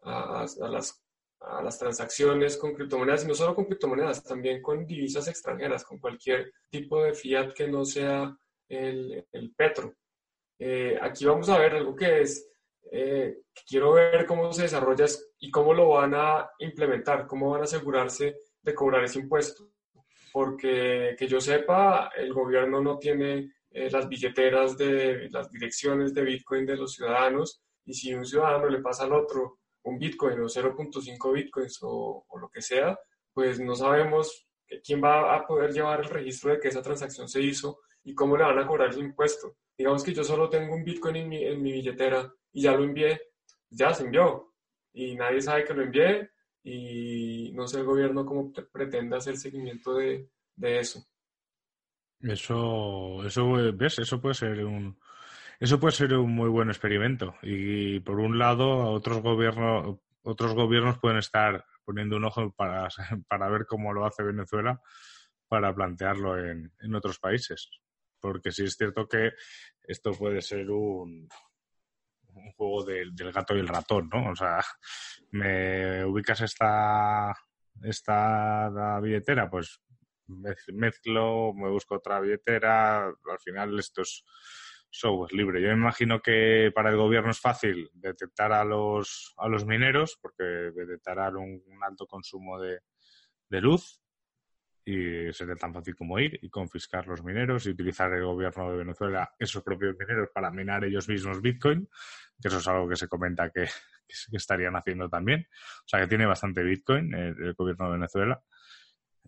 a, 0.03 0.43
a, 0.43 0.69
las, 0.69 1.03
a 1.41 1.63
las 1.63 1.79
transacciones 1.79 2.57
con 2.57 2.75
criptomonedas, 2.75 3.25
y 3.25 3.29
no 3.29 3.35
solo 3.35 3.55
con 3.55 3.67
criptomonedas, 3.67 4.25
también 4.25 4.61
con 4.61 4.87
divisas 4.87 5.29
extranjeras, 5.29 5.85
con 5.85 5.99
cualquier 5.99 6.53
tipo 6.69 7.03
de 7.03 7.15
fiat 7.15 7.53
que 7.53 7.69
no 7.69 7.85
sea 7.85 8.37
el, 8.69 9.27
el 9.33 9.55
petro. 9.55 9.95
Eh, 10.59 10.99
aquí 11.01 11.27
vamos 11.27 11.49
a 11.49 11.59
ver 11.59 11.75
algo 11.75 11.95
que 11.95 12.23
es, 12.23 12.49
eh, 12.91 13.39
quiero 13.67 13.93
ver 13.93 14.27
cómo 14.27 14.53
se 14.53 14.63
desarrolla 14.63 15.07
y 15.39 15.51
cómo 15.51 15.75
lo 15.75 15.91
van 15.91 16.15
a 16.15 16.51
implementar, 16.59 17.27
cómo 17.27 17.51
van 17.51 17.63
a 17.63 17.65
asegurarse 17.65 18.37
de 18.63 18.75
cobrar 18.75 19.05
ese 19.05 19.21
impuesto. 19.21 19.71
Porque 20.33 21.17
que 21.19 21.27
yo 21.27 21.41
sepa, 21.41 22.11
el 22.17 22.33
gobierno 22.33 22.81
no 22.81 22.99
tiene 22.99 23.53
eh, 23.71 23.91
las 23.91 24.09
billeteras 24.09 24.77
de 24.77 25.29
las 25.31 25.51
direcciones 25.51 26.15
de 26.15 26.23
Bitcoin 26.23 26.67
de 26.67 26.77
los 26.77 26.95
ciudadanos 26.95 27.63
y 27.85 27.95
si 27.95 28.15
un 28.15 28.27
ciudadano 28.27 28.69
le 28.69 28.81
pasa 28.81 29.05
al 29.05 29.13
otro 29.13 29.59
un 29.85 29.99
Bitcoin 29.99 30.41
o 30.41 30.47
0.5 30.47 31.33
Bitcoins 31.33 31.79
o, 31.83 32.25
o, 32.27 32.39
lo 32.39 32.49
que 32.49 32.61
sea, 32.61 32.99
pues 33.33 33.61
no 33.61 33.75
sabemos 33.75 34.47
quién 34.85 35.03
va 35.03 35.35
a 35.37 35.47
poder 35.47 35.73
llevar 35.73 36.01
el 36.01 36.09
registro 36.09 36.51
de 36.51 36.59
que 36.59 36.69
esa 36.69 36.83
transacción 36.83 37.29
se 37.29 37.41
hizo 37.41 37.79
y 38.07 38.15
cómo 38.15 38.37
le 38.37 38.45
van 38.45 38.59
a 38.59 38.67
cobrar 38.67 38.95
el 38.95 39.01
impuesto. 39.01 39.57
Digamos 39.77 40.05
que 40.05 40.15
yo 40.15 40.23
solo 40.23 40.49
tengo 40.49 40.75
un 40.75 40.85
Bitcoin 40.85 41.17
en 41.17 41.29
mi, 41.29 41.45
en 41.45 41.61
mi 41.61 41.73
billetera 41.73 42.33
y 42.53 42.63
ya 42.63 42.73
lo 42.73 42.85
envié, 42.85 43.21
ya 43.69 43.93
se 43.93 44.05
envió 44.05 44.55
y 44.93 45.17
nadie 45.17 45.43
sabe 45.43 45.65
que 45.65 45.75
lo 45.75 45.83
envié 45.83 46.31
y 46.63 47.51
no 47.53 47.67
sé 47.67 47.81
el 47.81 47.85
gobierno 47.85 48.25
cómo 48.25 48.53
pretende 48.73 49.17
hacer 49.17 49.37
seguimiento 49.37 49.95
de, 49.95 50.31
de 50.55 50.79
eso. 50.79 51.05
Eso, 52.21 53.25
eso, 53.27 53.53
¿ves? 53.75 53.99
Eso 53.99 54.21
puede 54.21 54.35
ser 54.35 54.65
un, 54.65 54.97
eso 55.59 55.81
puede 55.81 55.93
ser 55.93 56.15
un 56.15 56.33
muy 56.33 56.49
buen 56.49 56.69
experimento. 56.69 57.35
Y 57.43 57.99
por 58.01 58.21
un 58.21 58.39
lado, 58.39 58.93
otros 58.93 59.21
gobiernos, 59.21 59.99
otros 60.23 60.55
gobiernos 60.55 60.99
pueden 61.01 61.19
estar 61.19 61.65
poniendo 61.85 62.17
un 62.17 62.25
ojo 62.25 62.53
para, 62.53 62.87
para 63.29 63.49
ver 63.49 63.67
cómo 63.67 63.93
lo 63.93 64.07
hace 64.07 64.23
Venezuela 64.23 64.81
para 65.49 65.75
plantearlo 65.75 66.39
en, 66.39 66.73
en 66.79 66.95
otros 66.95 67.19
países 67.19 67.69
porque 68.21 68.53
sí 68.53 68.65
es 68.65 68.75
cierto 68.77 69.07
que 69.09 69.33
esto 69.83 70.13
puede 70.13 70.43
ser 70.43 70.71
un, 70.71 71.29
un 72.37 72.53
juego 72.53 72.85
del, 72.85 73.13
gato 73.33 73.57
y 73.57 73.61
el 73.61 73.69
ratón, 73.69 74.09
¿no? 74.13 74.31
O 74.31 74.37
sea, 74.37 74.61
me 75.31 76.05
ubicas 76.05 76.41
esta, 76.43 77.35
esta 77.83 79.01
billetera, 79.01 79.49
pues 79.51 79.81
mezclo, 80.29 81.53
me 81.55 81.71
busco 81.71 81.97
otra 81.97 82.21
billetera, 82.21 83.07
al 83.07 83.39
final 83.43 83.79
esto 83.79 84.03
es 84.03 84.25
software 84.91 85.33
libre. 85.33 85.61
Yo 85.61 85.69
me 85.69 85.75
imagino 85.75 86.21
que 86.21 86.71
para 86.75 86.91
el 86.91 86.97
gobierno 86.97 87.31
es 87.31 87.41
fácil 87.41 87.91
detectar 87.93 88.53
a 88.53 88.65
los, 88.65 89.35
a 89.37 89.49
los 89.49 89.65
mineros, 89.67 90.19
porque 90.21 90.45
detectarán 90.45 91.37
un, 91.37 91.63
alto 91.83 92.07
consumo 92.07 92.59
de, 92.61 92.81
de 93.49 93.61
luz 93.61 94.01
y 94.89 95.33
sería 95.33 95.57
tan 95.57 95.75
fácil 95.75 95.97
como 95.97 96.17
ir 96.21 96.39
y 96.41 96.49
confiscar 96.49 97.09
los 97.09 97.25
mineros 97.25 97.67
y 97.67 97.71
utilizar 97.71 98.13
el 98.13 98.25
gobierno 98.25 98.71
de 98.71 98.79
Venezuela 98.79 99.35
esos 99.37 99.61
propios 99.65 99.97
mineros 99.99 100.29
para 100.33 100.49
minar 100.53 100.85
ellos 100.85 101.09
mismos 101.09 101.43
Bitcoin, 101.43 101.89
que 102.41 102.47
eso 102.47 102.59
es 102.59 102.69
algo 102.69 102.89
que 102.89 102.95
se 102.95 103.09
comenta 103.09 103.51
que, 103.51 103.67
estarían 104.33 104.77
haciendo 104.77 105.09
también. 105.09 105.49
O 105.51 105.89
sea 105.89 106.01
que 106.01 106.07
tiene 106.07 106.25
bastante 106.25 106.63
Bitcoin 106.63 107.13
el, 107.15 107.55
gobierno 107.55 107.87
de 107.87 107.93
Venezuela. 107.95 108.41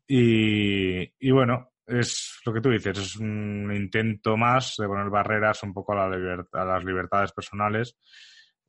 Y, 0.06 1.12
y, 1.18 1.30
bueno, 1.32 1.72
es 1.84 2.38
lo 2.46 2.52
que 2.52 2.60
tú 2.60 2.70
dices, 2.70 2.96
es 2.96 3.16
un 3.16 3.72
intento 3.74 4.36
más 4.36 4.76
de 4.78 4.86
poner 4.86 5.10
barreras 5.10 5.64
un 5.64 5.74
poco 5.74 5.92
a, 5.92 6.08
la 6.08 6.46
a 6.52 6.64
las 6.64 6.84
libertades 6.84 7.32
personales 7.32 7.98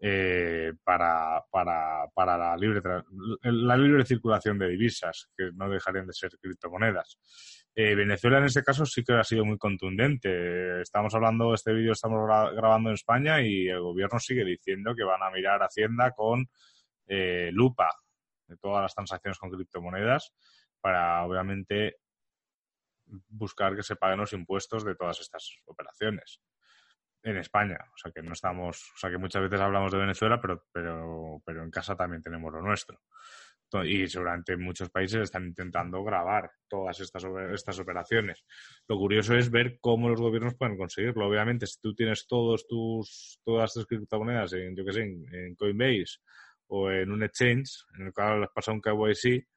eh, 0.02 0.74
para, 0.84 1.44
para, 1.52 2.08
para 2.14 2.38
la, 2.38 2.56
libre, 2.56 2.82
la 3.44 3.76
libre 3.76 4.06
circulación 4.06 4.58
de 4.58 4.70
divisas, 4.70 5.30
que 5.36 5.52
no 5.54 5.70
dejarían 5.70 6.08
de 6.08 6.14
ser 6.14 6.32
criptomonedas. 6.40 7.20
Eh, 7.76 7.96
Venezuela 7.96 8.38
en 8.38 8.46
este 8.46 8.64
caso 8.64 8.86
sí 8.86 9.04
que 9.04 9.14
ha 9.14 9.24
sido 9.24 9.44
muy 9.44 9.58
contundente. 9.58 10.82
Estamos 10.82 11.14
hablando, 11.16 11.54
este 11.54 11.74
vídeo 11.74 11.92
estamos 11.92 12.26
grabando 12.56 12.90
en 12.90 12.96
España 12.96 13.42
y 13.42 13.68
el 13.68 13.82
gobierno 13.82 14.20
sigue 14.20 14.46
diciendo 14.46 14.96
que 14.96 15.04
van 15.04 15.22
a 15.22 15.32
mirar 15.32 15.62
Hacienda 15.62 16.12
con 16.12 16.50
eh, 17.08 17.50
lupa 17.52 17.92
de 18.48 18.58
todas 18.58 18.82
las 18.82 18.96
transacciones 18.96 19.38
con 19.38 19.52
criptomonedas 19.52 20.34
para 20.80 21.24
obviamente 21.26 21.98
buscar 23.06 23.76
que 23.76 23.84
se 23.84 23.96
paguen 23.96 24.20
los 24.20 24.34
impuestos 24.34 24.86
de 24.86 24.96
todas 24.96 25.20
estas 25.20 25.58
operaciones 25.66 26.42
en 27.24 27.38
España. 27.38 27.78
O 27.94 27.98
sea 27.98 28.12
que 28.12 28.22
no 28.22 28.34
estamos, 28.34 28.92
o 28.96 28.98
sea 28.98 29.10
que 29.10 29.18
muchas 29.18 29.42
veces 29.42 29.60
hablamos 29.60 29.92
de 29.92 29.98
Venezuela, 29.98 30.40
pero, 30.42 30.66
pero, 30.72 31.42
pero 31.46 31.64
en 31.64 31.72
casa 31.72 31.96
también 31.96 32.22
tenemos 32.22 32.52
lo 32.54 32.62
nuestro. 32.62 33.02
Y 33.86 34.08
seguramente 34.08 34.58
muchos 34.58 34.90
países 34.90 35.22
están 35.22 35.46
intentando 35.46 36.04
grabar 36.04 36.50
todas 36.68 37.00
estas, 37.00 37.24
estas 37.54 37.80
operaciones. 37.80 38.44
Lo 38.88 38.98
curioso 38.98 39.36
es 39.36 39.52
ver 39.52 39.78
cómo 39.80 40.10
los 40.10 40.20
gobiernos 40.20 40.56
pueden 40.56 40.76
conseguirlo. 40.76 41.28
Obviamente, 41.28 41.68
si 41.68 41.80
tú 41.80 41.94
tienes 41.94 42.26
todos 42.26 42.68
tus, 42.68 43.40
todas 43.44 43.72
tus 43.74 43.86
criptomonedas 43.86 44.54
en, 44.54 44.76
yo 44.76 44.84
que 44.84 44.94
sé, 44.94 45.04
en, 45.04 45.56
Coinbase 45.56 46.18
o 46.68 46.90
en 46.90 47.12
un 47.12 47.22
exchange, 47.22 47.86
en 48.00 48.08
el 48.08 48.14
cual 48.14 48.44
has 48.44 48.52
pasado 48.52 48.76
un 48.76 48.82
KYC, 48.82 49.48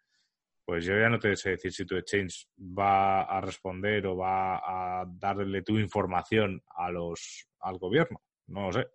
pues 0.64 0.85
yo 0.85 0.96
ya 0.98 1.09
no 1.09 1.18
te 1.18 1.35
sé 1.37 1.51
decir 1.51 1.72
si 1.72 1.85
tu 1.85 1.96
exchange 1.96 2.46
va 2.57 3.22
a 3.22 3.40
responder 3.40 4.07
o 4.07 4.16
va 4.16 4.57
a 5.01 5.05
darle 5.07 5.62
tu 5.62 5.79
información 5.79 6.62
a 6.77 6.90
los, 6.90 7.48
al 7.61 7.79
gobierno. 7.79 8.22
No 8.46 8.66
lo 8.66 8.72
sé. 8.72 8.87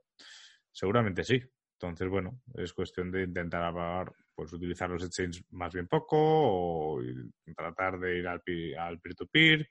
Seguramente 0.71 1.23
sí. 1.23 1.41
Entonces, 1.79 2.09
bueno, 2.09 2.41
es 2.55 2.73
cuestión 2.73 3.11
de 3.11 3.23
intentar 3.23 4.11
pues, 4.33 4.51
utilizar 4.53 4.89
los 4.89 5.03
exchanges 5.03 5.43
más 5.51 5.73
bien 5.73 5.87
poco 5.87 6.17
o 6.17 7.01
tratar 7.55 7.99
de 7.99 8.17
ir 8.17 8.27
al, 8.27 8.41
al 8.79 8.99
peer-to-peer, 8.99 9.69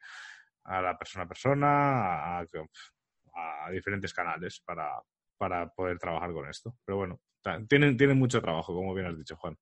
a 0.65 0.83
la 0.83 0.97
persona 0.97 1.25
a 1.25 1.29
persona, 1.29 2.39
a, 2.39 3.71
diferentes 3.73 4.15
canales 4.15 4.61
para, 4.65 5.01
para 5.37 5.69
poder 5.69 5.99
trabajar 5.99 6.33
con 6.33 6.49
esto. 6.49 6.77
Pero 6.85 6.99
bueno, 6.99 7.21
tienen, 7.69 7.97
tienen 7.97 8.19
mucho 8.19 8.41
trabajo, 8.41 8.75
como 8.75 8.95
bien 8.95 9.07
has 9.07 9.19
dicho, 9.19 9.37
Juan. 9.37 9.57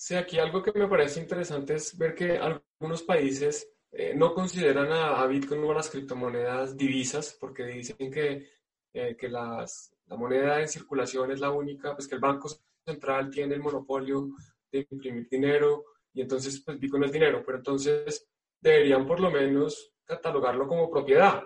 Sí, 0.00 0.14
aquí 0.14 0.38
algo 0.38 0.62
que 0.62 0.70
me 0.78 0.86
parece 0.86 1.20
interesante 1.20 1.74
es 1.74 1.98
ver 1.98 2.14
que 2.14 2.38
algunos 2.38 3.02
países 3.02 3.68
eh, 3.90 4.14
no 4.14 4.32
consideran 4.32 4.92
a, 4.92 5.26
Bitcoin 5.26 5.64
o 5.64 5.72
a 5.72 5.74
las 5.74 5.90
criptomonedas 5.90 6.76
divisas 6.76 7.36
porque 7.40 7.64
dicen 7.64 8.08
que, 8.08 8.48
eh, 8.92 9.16
que 9.16 9.28
las, 9.28 9.92
la 10.06 10.16
moneda 10.16 10.60
en 10.60 10.68
circulación 10.68 11.32
es 11.32 11.40
la 11.40 11.50
única, 11.50 11.96
pues 11.96 12.06
que 12.06 12.14
el 12.14 12.20
Banco 12.20 12.48
Central 12.86 13.28
tiene 13.28 13.56
el 13.56 13.60
monopolio 13.60 14.28
de 14.70 14.86
imprimir 14.88 15.28
dinero 15.28 15.86
y 16.14 16.20
entonces 16.20 16.62
pues 16.64 16.78
Bitcoin 16.78 17.02
es 17.02 17.12
dinero, 17.12 17.42
pero 17.44 17.58
entonces 17.58 18.24
deberían 18.60 19.04
por 19.04 19.18
lo 19.18 19.32
menos 19.32 19.94
catalogarlo 20.04 20.68
como 20.68 20.88
propiedad. 20.88 21.42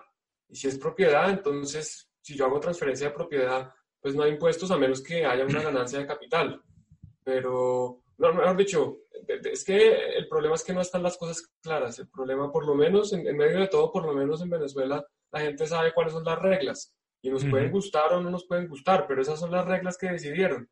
Y 0.47 0.57
si 0.57 0.69
es 0.69 0.77
propiedad, 0.77 1.31
entonces 1.31 2.11
si 2.21 2.37
yo 2.37 2.45
hago 2.45 2.61
transferencia 2.61 3.09
de 3.09 3.15
propiedad, 3.15 3.73
pues 3.99 4.15
no 4.15 4.25
hay 4.25 4.33
impuestos 4.33 4.71
a 4.71 4.77
menos 4.77 5.01
que 5.01 5.25
haya 5.25 5.47
una 5.47 5.63
ganancia 5.63 6.01
de 6.01 6.07
capital. 6.07 6.63
Pero 7.25 8.02
no, 8.23 8.35
mejor 8.35 8.57
dicho, 8.57 8.99
es 9.27 9.65
que 9.65 10.17
el 10.17 10.29
problema 10.29 10.55
es 10.55 10.63
que 10.63 10.73
no 10.73 10.81
están 10.81 11.03
las 11.03 11.17
cosas 11.17 11.51
claras. 11.61 11.99
El 11.99 12.09
problema, 12.09 12.53
por 12.53 12.65
lo 12.65 12.77
menos, 12.77 13.13
en, 13.13 13.37
medio 13.37 13.59
de 13.59 13.67
todo, 13.67 13.91
por 13.91 14.05
lo 14.05 14.13
menos 14.13 14.41
en 14.41 14.51
Venezuela, 14.51 15.05
la 15.33 15.41
gente 15.41 15.67
sabe 15.67 15.93
cuáles 15.93 16.13
son 16.13 16.23
las 16.25 16.39
reglas. 16.39 16.95
Y 17.21 17.31
nos 17.31 17.45
pueden 17.45 17.73
gustar 17.73 18.13
o 18.13 18.21
no 18.21 18.31
nos 18.31 18.47
pueden 18.47 18.69
gustar, 18.69 19.07
pero 19.09 19.23
esas 19.23 19.41
son 19.41 19.51
las 19.51 19.67
reglas 19.67 19.99
que 19.99 20.09
decidieron. 20.09 20.71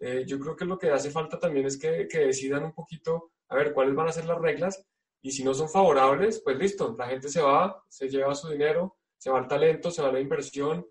Eh, 0.00 0.24
yo 0.26 0.38
creo 0.38 0.56
que 0.56 0.64
lo 0.64 0.78
que 0.78 0.90
hace 0.90 1.10
falta 1.10 1.38
también 1.38 1.66
es 1.66 1.78
que, 1.78 2.08
que 2.08 2.20
decidan 2.20 2.64
un 2.64 2.72
poquito, 2.72 3.32
a 3.48 3.56
ver, 3.56 3.74
cuáles 3.74 3.94
van 3.94 4.08
a 4.08 4.12
ser 4.12 4.24
las 4.24 4.38
reglas. 4.38 4.82
Y 5.20 5.32
si 5.32 5.44
no 5.44 5.52
son 5.52 5.68
favorables, 5.68 6.40
pues 6.42 6.56
listo, 6.56 6.94
la 6.98 7.08
gente 7.08 7.28
se 7.28 7.42
va, 7.42 7.84
se 7.88 8.08
lleva 8.08 8.34
su 8.34 8.48
dinero, 8.48 8.96
se 9.18 9.30
va 9.30 9.40
el 9.40 9.48
talento, 9.48 9.90
se 9.90 10.00
va 10.00 10.10
la 10.10 10.20
inversión, 10.20 10.86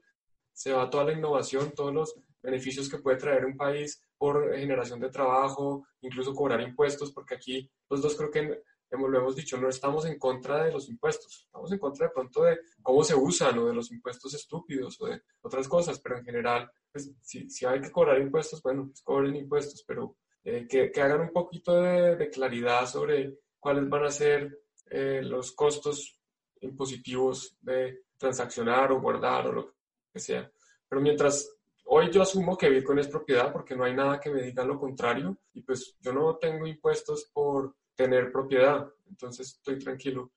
se 0.54 0.74
va 0.74 0.90
toda 0.92 1.06
la 1.06 1.14
innovación, 1.14 1.72
todos 1.72 1.94
los 1.94 2.16
beneficios 2.48 2.88
que 2.90 3.00
puede 3.00 3.18
traer 3.18 3.46
un 3.46 3.58
país 3.58 4.02
por 4.18 4.56
generación 4.56 5.02
de 5.02 5.10
trabajo, 5.10 5.86
incluso 6.00 6.34
cobrar 6.34 6.62
impuestos, 6.62 7.12
porque 7.12 7.36
aquí 7.36 7.70
los 7.90 8.02
dos 8.02 8.16
creo 8.16 8.32
que 8.32 8.64
lo 8.90 9.20
hemos 9.20 9.36
dicho, 9.36 9.58
no 9.58 9.68
estamos 9.68 10.06
en 10.06 10.18
contra 10.18 10.64
de 10.64 10.72
los 10.72 10.88
impuestos, 10.88 11.44
estamos 11.46 11.70
en 11.74 11.78
contra 11.78 12.08
de 12.08 12.14
pronto 12.14 12.44
de 12.44 12.60
cómo 12.82 13.04
se 13.04 13.16
usan 13.16 13.60
o 13.60 13.68
de 13.68 13.74
los 13.74 13.92
impuestos 13.92 14.34
estúpidos 14.34 14.96
o 15.02 15.08
de 15.08 15.22
otras 15.42 15.68
cosas, 15.68 16.00
pero 16.00 16.18
en 16.18 16.24
general, 16.24 16.72
pues, 16.90 17.12
si, 17.22 17.66
hay 17.66 17.82
que 17.82 17.92
cobrar 17.92 18.22
impuestos, 18.22 18.62
bueno, 18.62 18.86
pues 18.86 19.02
cobren 19.02 19.36
impuestos, 19.36 19.84
pero 19.86 20.16
eh, 20.46 20.66
que, 20.70 20.90
que, 20.90 21.02
hagan 21.02 21.20
un 21.20 21.34
poquito 21.34 21.82
de, 21.82 22.30
claridad 22.30 22.86
sobre 22.86 23.40
cuáles 23.60 23.90
van 23.90 24.06
a 24.06 24.10
ser 24.10 24.58
eh, 24.90 25.22
los 25.22 25.52
costos 25.52 26.18
impositivos 26.62 27.58
de 27.60 28.06
transaccionar 28.18 28.94
o 28.94 29.02
guardar 29.02 29.48
o 29.48 29.52
lo 29.52 29.76
que 30.14 30.20
sea. 30.22 30.50
Pero 30.88 31.02
mientras 31.02 31.57
Hoy 31.90 32.12
yo 32.12 32.22
asumo 32.22 32.58
que 32.58 32.70
Bitcoin 32.70 33.00
es 33.00 33.08
propiedad 33.08 33.52
porque 33.52 33.76
no 33.76 33.86
hay 33.86 33.96
nada 33.96 34.20
que 34.20 34.30
me 34.30 34.42
diga 34.42 34.64
lo 34.66 34.78
contrario 34.78 35.38
y 35.54 35.62
pues 35.62 35.96
yo 36.02 36.12
no 36.12 36.36
tengo 36.36 36.68
impuestos 36.68 37.30
por 37.34 37.76
tener 37.96 38.30
propiedad, 38.30 38.86
entonces 39.08 39.54
estoy 39.54 39.80
tranquilo. 39.80 40.34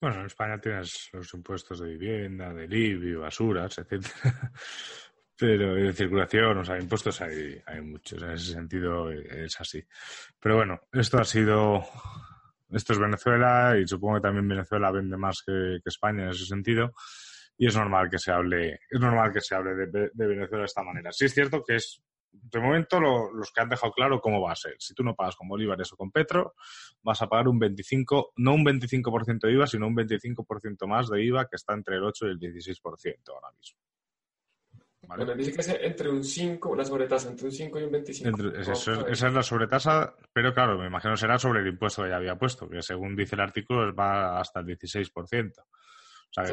Bueno, 0.00 0.20
en 0.20 0.26
España 0.26 0.60
tienes 0.60 1.08
los 1.12 1.34
impuestos 1.34 1.80
de 1.80 1.88
vivienda, 1.90 2.54
de 2.54 2.64
IBI, 2.64 3.14
basuras, 3.16 3.76
etc. 3.78 4.04
Pero 5.36 5.74
de 5.74 5.92
circulación, 5.92 6.58
o 6.58 6.64
sea, 6.64 6.78
impuestos 6.78 7.20
hay, 7.20 7.60
hay 7.66 7.80
muchos, 7.80 8.22
en 8.22 8.30
ese 8.30 8.52
sentido 8.52 9.10
es 9.10 9.60
así. 9.60 9.84
Pero 10.38 10.56
bueno, 10.56 10.80
esto 10.92 11.18
ha 11.18 11.24
sido, 11.24 11.84
esto 12.70 12.92
es 12.92 12.98
Venezuela 13.00 13.76
y 13.76 13.88
supongo 13.88 14.16
que 14.16 14.22
también 14.22 14.46
Venezuela 14.46 14.92
vende 14.92 15.16
más 15.16 15.42
que 15.44 15.80
España 15.84 16.24
en 16.24 16.30
ese 16.30 16.46
sentido 16.46 16.94
y 17.56 17.66
es 17.66 17.76
normal 17.76 18.08
que 18.10 18.18
se 18.18 18.32
hable, 18.32 18.80
es 18.88 19.00
normal 19.00 19.32
que 19.32 19.40
se 19.40 19.54
hable 19.54 19.86
de, 19.86 20.10
Venezuela 20.14 20.62
de 20.62 20.64
esta 20.64 20.82
manera. 20.82 21.12
Sí 21.12 21.26
es 21.26 21.34
cierto 21.34 21.62
que 21.62 21.76
es 21.76 22.02
de 22.32 22.60
momento 22.60 22.98
los 22.98 23.52
que 23.52 23.60
han 23.60 23.68
dejado 23.68 23.92
claro 23.92 24.20
cómo 24.20 24.40
va 24.40 24.52
a 24.52 24.56
ser. 24.56 24.74
Si 24.78 24.94
tú 24.94 25.04
no 25.04 25.14
pagas 25.14 25.36
con 25.36 25.48
bolívares 25.48 25.92
o 25.92 25.96
con 25.96 26.10
petro, 26.10 26.54
vas 27.02 27.20
a 27.20 27.28
pagar 27.28 27.46
un 27.48 27.58
25, 27.58 28.32
no 28.36 28.54
un 28.54 28.64
25% 28.64 29.40
de 29.40 29.52
IVA, 29.52 29.66
sino 29.66 29.86
un 29.86 29.94
25% 29.94 30.86
más 30.86 31.08
de 31.08 31.22
IVA 31.22 31.46
que 31.46 31.56
está 31.56 31.74
entre 31.74 31.96
el 31.96 32.04
8 32.04 32.26
y 32.26 32.30
el 32.30 32.38
16% 32.40 33.28
ahora 33.28 33.50
mismo. 33.56 33.78
¿Vale? 35.08 35.34
dice 35.34 35.52
que 35.52 35.60
es 35.60 35.68
entre 35.68 36.08
un 36.08 36.22
5, 36.22 36.70
una 36.70 36.84
sobretasa 36.84 37.28
entre 37.28 37.46
un 37.46 37.52
5 37.52 37.80
y 37.80 37.82
un 37.82 37.90
25. 37.90 38.48
esa 38.56 39.28
es 39.28 39.34
la 39.34 39.42
sobretasa, 39.42 40.14
pero 40.32 40.54
claro, 40.54 40.78
me 40.78 40.86
imagino 40.86 41.16
será 41.16 41.38
sobre 41.38 41.60
el 41.60 41.66
impuesto 41.66 42.04
que 42.04 42.10
ya 42.10 42.16
había 42.16 42.38
puesto, 42.38 42.68
que 42.68 42.80
según 42.82 43.16
dice 43.16 43.34
el 43.34 43.40
artículo 43.40 43.92
va 43.94 44.38
hasta 44.38 44.60
el 44.60 44.66
16%. 44.66 45.52
O 45.58 45.64
sea, 46.30 46.44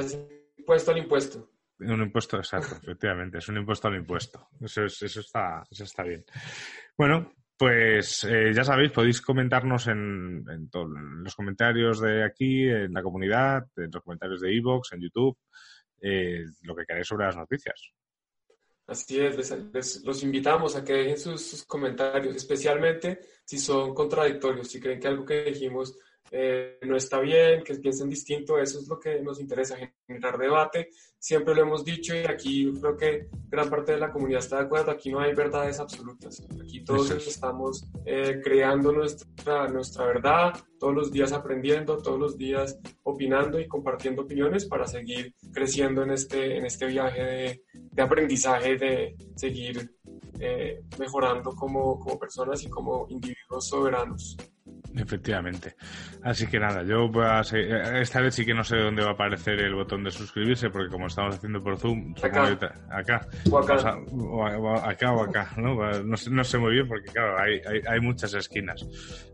impuesto 0.69 0.91
al 0.91 0.97
impuesto. 0.99 1.49
Un 1.79 2.01
impuesto, 2.03 2.37
exacto, 2.37 2.75
efectivamente, 2.75 3.39
es 3.39 3.47
un 3.49 3.57
impuesto 3.57 3.87
al 3.87 3.95
impuesto. 3.95 4.49
Eso, 4.61 4.83
eso, 4.85 5.19
está, 5.19 5.63
eso 5.71 5.83
está 5.83 6.03
bien. 6.03 6.23
Bueno, 6.95 7.33
pues 7.57 8.23
eh, 8.25 8.51
ya 8.53 8.63
sabéis, 8.63 8.91
podéis 8.91 9.19
comentarnos 9.19 9.87
en, 9.87 10.45
en, 10.47 10.69
los 11.23 11.35
comentarios 11.35 12.01
de 12.01 12.23
aquí, 12.23 12.67
en 12.67 12.93
la 12.93 13.01
comunidad, 13.01 13.65
en 13.77 13.89
los 13.91 14.03
comentarios 14.03 14.41
de 14.41 14.55
Evox, 14.55 14.91
en 14.91 15.01
YouTube, 15.01 15.37
eh, 16.01 16.45
lo 16.61 16.75
que 16.75 16.85
queráis 16.85 17.07
sobre 17.07 17.25
las 17.25 17.37
noticias. 17.37 17.91
Así 18.85 19.19
es, 19.19 19.51
les, 19.73 20.03
los 20.03 20.21
invitamos 20.21 20.75
a 20.75 20.83
que 20.83 20.93
dejen 20.93 21.17
sus, 21.17 21.45
sus, 21.45 21.65
comentarios, 21.65 22.35
especialmente 22.35 23.21
si 23.43 23.57
son 23.57 23.95
contradictorios, 23.95 24.67
si 24.67 24.79
creen 24.79 24.99
que 24.99 25.07
algo 25.07 25.25
que 25.25 25.43
dijimos 25.45 25.97
eh, 26.31 26.79
no 26.83 26.95
está 26.95 27.19
bien, 27.19 27.63
que 27.63 27.75
piensen 27.75 28.09
distinto, 28.09 28.59
eso 28.59 28.79
es 28.79 28.87
lo 28.87 28.99
que 28.99 29.21
nos 29.21 29.39
interesa, 29.39 29.77
generar 30.07 30.37
debate. 30.37 30.89
Siempre 31.17 31.53
lo 31.53 31.63
hemos 31.63 31.83
dicho 31.83 32.15
y 32.15 32.19
aquí 32.19 32.71
creo 32.79 32.95
que 32.95 33.27
gran 33.49 33.69
parte 33.69 33.93
de 33.93 33.99
la 33.99 34.11
comunidad 34.11 34.39
está 34.39 34.57
de 34.57 34.63
acuerdo, 34.63 34.91
aquí 34.91 35.11
no 35.11 35.19
hay 35.19 35.33
verdades 35.33 35.79
absolutas, 35.79 36.45
aquí 36.61 36.83
todos 36.83 37.11
estamos 37.11 37.85
eh, 38.05 38.39
creando 38.43 38.91
nuestra, 38.91 39.67
nuestra 39.67 40.05
verdad, 40.05 40.53
todos 40.79 40.93
los 40.93 41.11
días 41.11 41.33
aprendiendo, 41.33 41.97
todos 41.97 42.19
los 42.19 42.37
días 42.37 42.79
opinando 43.03 43.59
y 43.59 43.67
compartiendo 43.67 44.21
opiniones 44.21 44.65
para 44.65 44.87
seguir 44.87 45.33
creciendo 45.51 46.03
en 46.03 46.11
este, 46.11 46.57
en 46.57 46.65
este 46.65 46.85
viaje 46.85 47.21
de, 47.21 47.63
de 47.73 48.01
aprendizaje, 48.01 48.77
de 48.77 49.15
seguir 49.35 49.91
eh, 50.39 50.83
mejorando 50.97 51.53
como, 51.53 51.99
como 51.99 52.17
personas 52.17 52.63
y 52.63 52.69
como 52.69 53.05
individuos 53.09 53.67
soberanos. 53.67 54.37
Efectivamente. 54.95 55.75
Así 56.23 56.47
que 56.47 56.59
nada, 56.59 56.83
yo 56.83 57.09
a 57.21 57.41
esta 57.41 58.21
vez 58.21 58.35
sí 58.35 58.45
que 58.45 58.53
no 58.53 58.63
sé 58.63 58.77
dónde 58.77 59.03
va 59.03 59.09
a 59.09 59.13
aparecer 59.13 59.59
el 59.59 59.75
botón 59.75 60.03
de 60.03 60.11
suscribirse, 60.11 60.69
porque 60.69 60.89
como 60.89 61.07
estamos 61.07 61.35
haciendo 61.35 61.61
por 61.61 61.77
Zoom, 61.77 62.13
acá, 62.21 62.57
acá, 62.89 63.27
o 63.51 63.57
acá, 63.59 63.97
o, 64.11 64.75
acá, 64.77 65.13
o 65.13 65.23
acá 65.23 65.51
¿no? 65.57 65.75
No, 65.75 66.15
no, 66.31 66.43
sé 66.43 66.57
muy 66.57 66.73
bien 66.73 66.87
porque, 66.87 67.11
claro, 67.11 67.39
hay, 67.39 67.61
hay, 67.87 67.99
muchas 67.99 68.33
esquinas. 68.33 68.85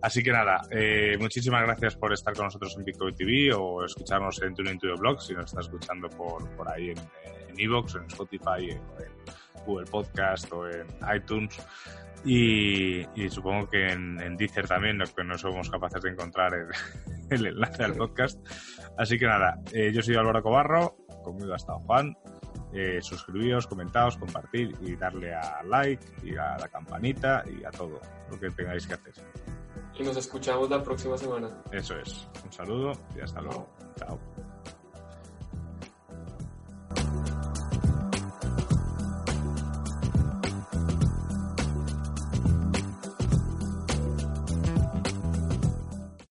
Así 0.02 0.22
que 0.22 0.32
nada, 0.32 0.62
eh, 0.72 1.18
muchísimas 1.20 1.64
gracias 1.64 1.96
por 1.96 2.14
estar 2.14 2.34
con 2.34 2.46
nosotros 2.46 2.76
en 2.78 2.86
Bitcoin 2.86 3.16
TV 3.16 3.54
o 3.54 3.86
escucharnos 3.86 4.42
en 4.42 4.54
TuneIn 4.54 4.80
to 4.80 4.96
Blog, 4.98 5.22
si 5.22 5.34
nos 5.34 5.46
está 5.46 5.62
escuchando 5.62 6.10
por, 6.10 6.50
por 6.56 6.72
ahí 6.72 6.90
en 6.90 7.60
Evox, 7.60 7.96
en, 7.96 8.04
en 8.04 8.08
Spotify, 8.08 8.70
en 8.70 8.82
Google 9.66 9.86
Podcast 9.86 10.52
o 10.52 10.68
en 10.70 10.88
iTunes. 11.16 11.58
Y, 12.26 13.06
supongo 13.30 13.70
que 13.70 13.92
en, 13.92 14.20
en, 14.20 14.36
Deezer 14.36 14.68
también, 14.68 14.98
lo 14.98 15.06
que 15.06 15.24
no 15.24 15.38
somos 15.38 15.70
capaces 15.70 16.02
de 16.02 16.10
encontrar 16.10 16.54
el, 17.30 17.46
enlace 17.46 17.84
al 17.84 17.94
podcast. 17.94 18.40
Así 18.98 19.20
que 19.20 19.28
nada, 19.28 19.60
eh, 19.72 19.92
yo 19.94 20.02
soy 20.02 20.16
Álvaro 20.16 20.42
Cobarro, 20.42 20.98
conmigo 21.24 21.54
ha 21.54 21.58
estado 21.58 21.80
Juan. 21.80 22.16
Eh, 22.74 23.02
suscribíos, 23.02 23.68
comentaos, 23.68 24.18
compartir 24.18 24.76
y 24.82 24.98
darle 24.98 25.34
a 25.34 25.64
like 25.64 26.06
y 26.24 26.36
a 26.36 26.58
la 26.58 26.68
campanita 26.68 27.42
y 27.48 27.64
a 27.64 27.72
todo 27.72 28.02
lo 28.30 28.40
que 28.40 28.50
tengáis 28.50 28.86
que 28.86 28.96
hacer. 28.96 29.14
Y 29.98 30.04
nos 30.04 30.18
escuchamos 30.18 30.70
la 30.70 30.84
próxima 30.84 31.18
semana. 31.18 31.50
Eso 31.72 31.98
es. 31.98 32.28
Un 32.44 32.52
saludo 32.52 32.92
y 33.16 33.22
hasta 33.22 33.40
luego. 33.42 33.70
Chao. 33.98 34.20